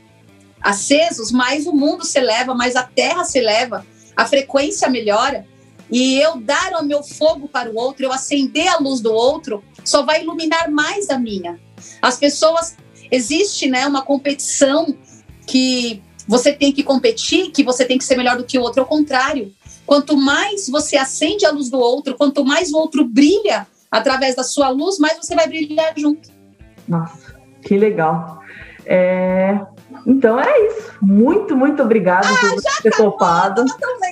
acesos, 0.62 1.32
mais 1.32 1.66
o 1.68 1.74
mundo 1.74 2.04
se 2.06 2.18
eleva, 2.18 2.54
mais 2.54 2.76
a 2.76 2.84
terra 2.84 3.24
se 3.24 3.38
eleva, 3.38 3.86
a 4.16 4.26
frequência 4.26 4.90
melhora. 4.90 5.46
E 5.92 6.20
eu 6.20 6.40
dar 6.40 6.74
o 6.80 6.86
meu 6.86 7.04
fogo 7.04 7.48
para 7.48 7.70
o 7.70 7.76
outro, 7.76 8.06
eu 8.06 8.12
acender 8.12 8.68
a 8.68 8.78
luz 8.78 9.02
do 9.02 9.12
outro, 9.12 9.64
só 9.84 10.04
vai 10.04 10.22
iluminar 10.22 10.70
mais 10.70 11.10
a 11.10 11.18
minha. 11.18 11.60
As 12.02 12.18
pessoas, 12.18 12.78
existe 13.12 13.68
né, 13.68 13.88
uma 13.88 14.04
competição 14.04 14.96
que 15.48 16.02
você 16.28 16.54
tem 16.54 16.72
que 16.72 16.84
competir, 16.84 17.52
que 17.52 17.64
você 17.64 17.86
tem 17.86 17.98
que 17.98 18.04
ser 18.04 18.16
melhor 18.16 18.38
do 18.38 18.44
que 18.44 18.60
o 18.60 18.62
outro. 18.62 18.82
Ao 18.82 18.88
contrário, 18.88 19.52
quanto 19.86 20.16
mais 20.16 20.70
você 20.70 20.96
acende 20.96 21.46
a 21.46 21.52
luz 21.52 21.70
do 21.72 21.80
outro, 21.80 22.16
quanto 22.16 22.46
mais 22.46 22.72
o 22.72 22.78
outro 22.78 23.04
brilha 23.04 23.66
através 23.90 24.36
da 24.36 24.44
sua 24.44 24.70
luz, 24.70 25.00
mais 25.00 25.18
você 25.18 25.34
vai 25.34 25.48
brilhar 25.48 25.94
junto. 25.98 26.30
Nossa, 26.88 27.36
que 27.64 27.76
legal. 27.76 28.44
É, 28.86 29.60
então 30.06 30.40
é 30.40 30.68
isso. 30.68 30.94
Muito, 31.02 31.56
muito 31.56 31.82
obrigada 31.82 32.28
ah, 32.28 32.50
por 32.50 32.82
ter 32.82 32.92
topado 32.92 33.66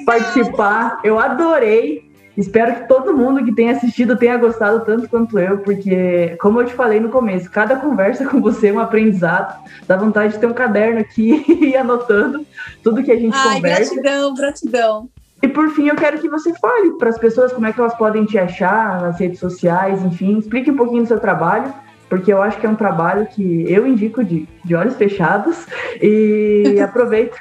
participar. 0.05 0.99
Eu 1.03 1.19
adorei. 1.19 2.07
Espero 2.35 2.75
que 2.75 2.87
todo 2.87 3.17
mundo 3.17 3.43
que 3.43 3.51
tenha 3.51 3.71
assistido 3.71 4.15
tenha 4.15 4.37
gostado 4.37 4.85
tanto 4.85 5.09
quanto 5.09 5.39
eu, 5.39 5.57
porque, 5.57 6.37
como 6.39 6.61
eu 6.61 6.67
te 6.67 6.73
falei 6.73 6.99
no 6.99 7.09
começo, 7.09 7.49
cada 7.49 7.77
conversa 7.77 8.25
com 8.29 8.39
você 8.39 8.67
é 8.67 8.73
um 8.73 8.79
aprendizado. 8.79 9.59
Dá 9.87 9.97
vontade 9.97 10.33
de 10.33 10.39
ter 10.39 10.45
um 10.45 10.53
caderno 10.53 10.99
aqui 10.99 11.43
e 11.49 11.69
ir 11.69 11.77
anotando 11.77 12.45
tudo 12.83 13.03
que 13.03 13.11
a 13.11 13.15
gente 13.15 13.35
Ai, 13.35 13.55
conversa. 13.55 13.95
Gratidão, 13.95 14.33
gratidão. 14.35 15.09
E 15.41 15.47
por 15.47 15.69
fim, 15.69 15.87
eu 15.87 15.95
quero 15.95 16.19
que 16.19 16.29
você 16.29 16.53
fale 16.59 16.91
para 16.97 17.09
as 17.09 17.17
pessoas 17.17 17.53
como 17.53 17.65
é 17.65 17.73
que 17.73 17.79
elas 17.79 17.95
podem 17.95 18.25
te 18.25 18.37
achar 18.37 19.01
nas 19.01 19.19
redes 19.19 19.39
sociais, 19.39 20.03
enfim, 20.03 20.37
explique 20.37 20.69
um 20.69 20.75
pouquinho 20.75 21.03
do 21.03 21.07
seu 21.07 21.19
trabalho 21.19 21.73
porque 22.09 22.31
eu 22.31 22.41
acho 22.41 22.59
que 22.59 22.65
é 22.65 22.69
um 22.69 22.75
trabalho 22.75 23.27
que 23.27 23.65
eu 23.71 23.85
indico 23.85 24.23
de, 24.23 24.47
de 24.63 24.75
olhos 24.75 24.95
fechados 24.95 25.57
e 26.01 26.79
aproveito. 26.83 27.37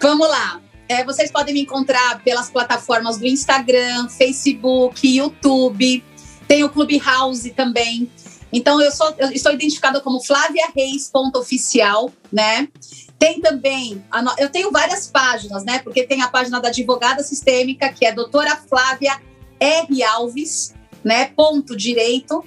Vamos 0.00 0.28
lá. 0.28 0.60
É, 0.88 1.04
vocês 1.04 1.30
podem 1.30 1.54
me 1.54 1.62
encontrar 1.62 2.22
pelas 2.22 2.50
plataformas 2.50 3.16
do 3.16 3.26
Instagram, 3.26 4.08
Facebook, 4.08 5.06
YouTube. 5.06 6.04
Tem 6.46 6.64
o 6.64 6.68
Clubhouse 6.68 7.50
também. 7.50 8.10
Então, 8.52 8.80
eu, 8.82 8.92
sou, 8.92 9.14
eu 9.16 9.30
estou 9.30 9.52
identificada 9.52 10.00
como 10.00 10.22
Flávia 10.22 10.68
Reis, 10.76 11.08
ponto 11.08 11.38
oficial, 11.38 12.12
né? 12.30 12.68
Tem 13.18 13.40
também, 13.40 14.04
eu 14.36 14.50
tenho 14.50 14.70
várias 14.70 15.06
páginas, 15.06 15.64
né? 15.64 15.78
Porque 15.78 16.02
tem 16.02 16.20
a 16.22 16.28
página 16.28 16.60
da 16.60 16.68
advogada 16.68 17.22
sistêmica, 17.22 17.88
que 17.90 18.04
é 18.04 18.12
doutora 18.12 18.56
Flávia 18.56 19.18
R. 19.58 20.02
Alves, 20.02 20.74
né? 21.04 21.26
Ponto 21.26 21.76
direito. 21.76 22.44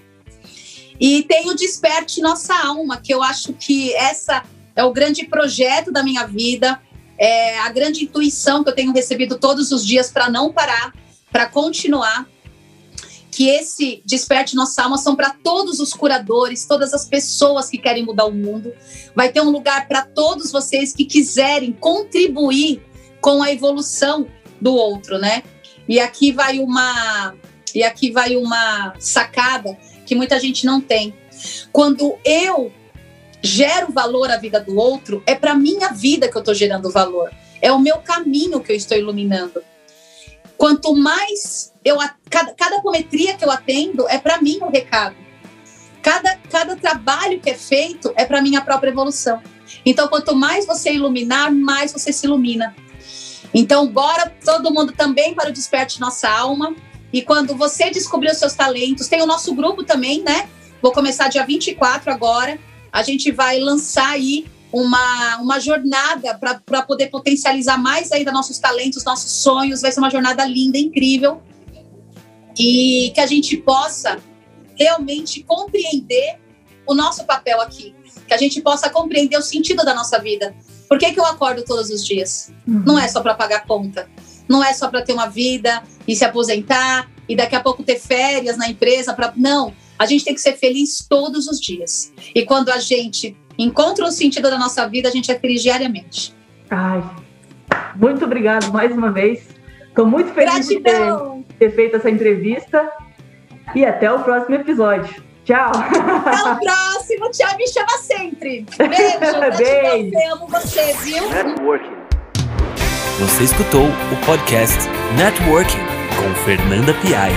E 1.00 1.24
tem 1.24 1.50
o 1.50 1.56
Desperte 1.56 2.22
Nossa 2.22 2.54
Alma, 2.56 2.98
que 2.98 3.14
eu 3.14 3.22
acho 3.22 3.54
que 3.54 3.94
essa 3.94 4.44
é 4.76 4.84
o 4.84 4.94
grande 4.94 5.26
projeto 5.26 5.92
da 5.92 6.04
minha 6.04 6.26
vida, 6.26 6.82
é 7.18 7.58
a 7.60 7.70
grande 7.70 8.04
intuição 8.04 8.64
que 8.64 8.70
eu 8.70 8.76
tenho 8.76 8.94
recebido 8.94 9.38
todos 9.38 9.72
os 9.72 9.86
dias 9.86 10.12
para 10.12 10.30
não 10.30 10.52
parar, 10.52 10.94
para 11.32 11.48
continuar. 11.48 12.28
Que 13.32 13.50
esse 13.50 14.02
Desperte 14.06 14.56
Nossa 14.56 14.84
Alma 14.84 14.98
são 14.98 15.14
para 15.14 15.30
todos 15.30 15.82
os 15.82 15.94
curadores, 15.94 16.66
todas 16.66 16.94
as 16.94 17.06
pessoas 17.06 17.70
que 17.70 17.78
querem 17.78 18.06
mudar 18.06 18.26
o 18.26 18.32
mundo. 18.32 18.74
Vai 19.14 19.30
ter 19.30 19.42
um 19.42 19.50
lugar 19.50 19.90
para 19.90 20.04
todos 20.04 20.54
vocês 20.54 20.94
que 20.94 21.04
quiserem 21.04 21.74
contribuir 21.74 22.82
com 23.20 23.44
a 23.44 23.52
evolução 23.52 24.26
do 24.62 24.74
outro, 24.74 25.18
né? 25.18 25.44
E 25.88 26.00
aqui 26.00 26.32
vai 26.32 26.60
uma 26.60 27.36
e 27.76 27.84
aqui 27.84 28.12
vai 28.12 28.36
uma 28.36 28.94
sacada 29.00 29.78
que 30.06 30.16
muita 30.16 30.40
gente 30.40 30.66
não 30.66 30.80
tem. 30.80 31.14
Quando 31.72 32.18
eu 32.24 32.72
gero 33.42 33.92
valor 33.92 34.32
à 34.32 34.38
vida 34.38 34.60
do 34.60 34.76
outro, 34.78 35.22
é 35.26 35.36
para 35.36 35.54
minha 35.54 35.90
vida 35.90 36.30
que 36.30 36.36
eu 36.36 36.40
estou 36.40 36.54
gerando 36.54 36.92
valor. 36.92 37.32
É 37.62 37.72
o 37.72 37.80
meu 37.80 37.98
caminho 37.98 38.62
que 38.62 38.72
eu 38.72 38.76
estou 38.76 38.98
iluminando. 38.98 39.62
Quanto 40.58 40.96
mais 40.96 41.74
eu 41.84 41.98
cada, 42.30 42.54
cada 42.54 42.82
que 42.82 43.46
eu 43.46 43.52
atendo 43.52 44.08
é 44.10 44.18
para 44.18 44.42
mim 44.42 44.60
o 44.62 44.70
recado. 44.70 45.16
Cada, 46.02 46.36
cada 46.50 46.76
trabalho 46.76 47.40
que 47.40 47.50
é 47.50 47.56
feito 47.56 48.14
é 48.16 48.26
para 48.26 48.42
minha 48.42 48.62
própria 48.62 48.92
evolução. 48.92 49.42
Então, 49.86 50.08
quanto 50.08 50.36
mais 50.36 50.66
você 50.66 50.94
iluminar, 50.94 51.52
mais 51.52 51.92
você 51.92 52.14
se 52.14 52.26
ilumina. 52.26 52.76
Então, 53.54 53.88
bora 53.88 54.32
todo 54.44 54.74
mundo 54.74 54.92
também 54.92 55.34
para 55.34 55.50
o 55.50 55.54
Desperte 55.54 56.00
Nossa 56.00 56.30
Alma. 56.30 56.76
E 57.16 57.22
quando 57.22 57.56
você 57.56 57.90
descobrir 57.90 58.30
os 58.30 58.38
seus 58.38 58.56
talentos, 58.56 59.08
tem 59.08 59.22
o 59.22 59.26
nosso 59.26 59.56
grupo 59.56 59.86
também, 59.86 60.22
né? 60.22 60.50
Vou 60.82 60.92
começar 60.92 61.30
dia 61.30 61.46
24 61.46 62.12
agora. 62.12 62.60
A 62.92 63.02
gente 63.04 63.32
vai 63.32 63.58
lançar 63.58 64.10
aí 64.10 64.46
uma, 64.70 65.38
uma 65.38 65.58
jornada 65.58 66.38
para 66.38 66.82
poder 66.82 67.08
potencializar 67.08 67.78
mais 67.78 68.12
ainda 68.12 68.34
nossos 68.34 68.60
talentos, 68.60 69.06
nossos 69.06 69.32
sonhos. 69.32 69.82
Vai 69.82 69.94
ser 69.94 70.02
uma 70.02 70.10
jornada 70.10 70.44
linda, 70.44 70.78
incrível. 70.78 71.42
E 72.60 73.14
que 73.16 73.22
a 73.22 73.26
gente 73.26 73.56
possa 73.56 74.20
realmente 74.78 75.42
compreender 75.42 76.38
o 76.86 76.94
nosso 76.94 77.24
papel 77.24 77.62
aqui. 77.62 77.96
Que 78.28 78.34
a 78.34 78.38
gente 78.38 78.60
possa 78.60 78.90
compreender 78.90 79.38
o 79.38 79.42
sentido 79.42 79.86
da 79.86 79.94
nossa 79.94 80.20
vida. 80.20 80.54
Por 80.90 80.98
que, 80.98 81.14
que 81.14 81.20
eu 81.22 81.26
acordo 81.26 81.64
todos 81.64 81.90
os 81.90 82.06
dias? 82.06 82.52
Uhum. 82.68 82.84
Não 82.86 83.00
é 83.00 83.08
só 83.08 83.22
para 83.22 83.36
pagar 83.36 83.66
conta 83.66 84.06
não 84.48 84.64
é 84.64 84.74
só 84.74 84.88
para 84.88 85.02
ter 85.02 85.14
uma 85.14 85.28
vida 85.28 85.84
e 86.08 86.16
se 86.16 86.24
aposentar 86.24 87.10
e 87.28 87.36
daqui 87.36 87.56
a 87.56 87.60
pouco 87.60 87.84
ter 87.84 88.00
férias 88.00 88.58
na 88.58 88.70
empresa 88.70 89.14
para 89.14 89.34
não, 89.36 89.74
a 89.98 90.06
gente 90.06 90.26
tem 90.26 90.34
que 90.34 90.42
ser 90.42 90.54
feliz 90.54 91.06
todos 91.08 91.48
os 91.48 91.60
dias. 91.60 92.14
E 92.34 92.44
quando 92.46 92.70
a 92.70 92.80
gente 92.80 93.36
encontra 93.58 94.06
o 94.06 94.12
sentido 94.12 94.50
da 94.50 94.58
nossa 94.58 94.88
vida, 94.88 95.10
a 95.10 95.12
gente 95.12 95.32
é 95.32 95.40
feliz 95.40 95.62
diariamente. 95.62 96.36
Ai, 96.70 97.04
muito 97.96 98.26
obrigado 98.26 98.72
mais 98.72 98.92
uma 98.92 99.12
vez. 99.12 99.48
Estou 99.88 100.06
muito 100.06 100.34
feliz 100.34 100.68
de 100.68 100.80
ter, 100.82 100.96
ter 101.58 101.74
feito 101.74 101.96
essa 101.96 102.10
entrevista 102.10 102.92
e 103.74 103.86
até 103.86 104.12
o 104.12 104.20
próximo 104.20 104.56
episódio. 104.56 105.24
Tchau. 105.46 105.72
Até 105.72 106.52
o 106.52 106.60
próximo. 106.60 107.32
Tchau, 107.32 107.58
me 107.58 107.68
chama 107.68 107.98
sempre. 108.00 108.66
Beijo. 108.78 109.58
Beijo. 109.58 110.12
Eu 110.14 110.34
amo 110.34 110.48
você, 110.48 110.94
viu? 111.04 111.30
Networking. 111.30 112.05
Você 113.20 113.46
escutou 113.46 113.88
o 113.88 114.26
podcast 114.26 114.78
Networking 115.16 115.80
com 116.18 116.36
Fernanda 116.44 116.94
Piaia. 116.96 117.34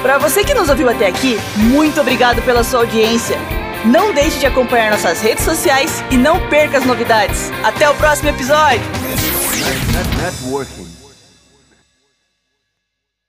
Para 0.00 0.16
você 0.16 0.42
que 0.42 0.54
nos 0.54 0.70
ouviu 0.70 0.88
até 0.88 1.06
aqui, 1.06 1.36
muito 1.56 2.00
obrigado 2.00 2.40
pela 2.40 2.64
sua 2.64 2.80
audiência. 2.80 3.36
Não 3.84 4.14
deixe 4.14 4.38
de 4.38 4.46
acompanhar 4.46 4.90
nossas 4.90 5.20
redes 5.20 5.44
sociais 5.44 6.02
e 6.10 6.16
não 6.16 6.48
perca 6.48 6.78
as 6.78 6.86
novidades. 6.86 7.50
Até 7.62 7.88
o 7.90 7.94
próximo 7.96 8.30
episódio. 8.30 8.80
Networking. 10.22 10.89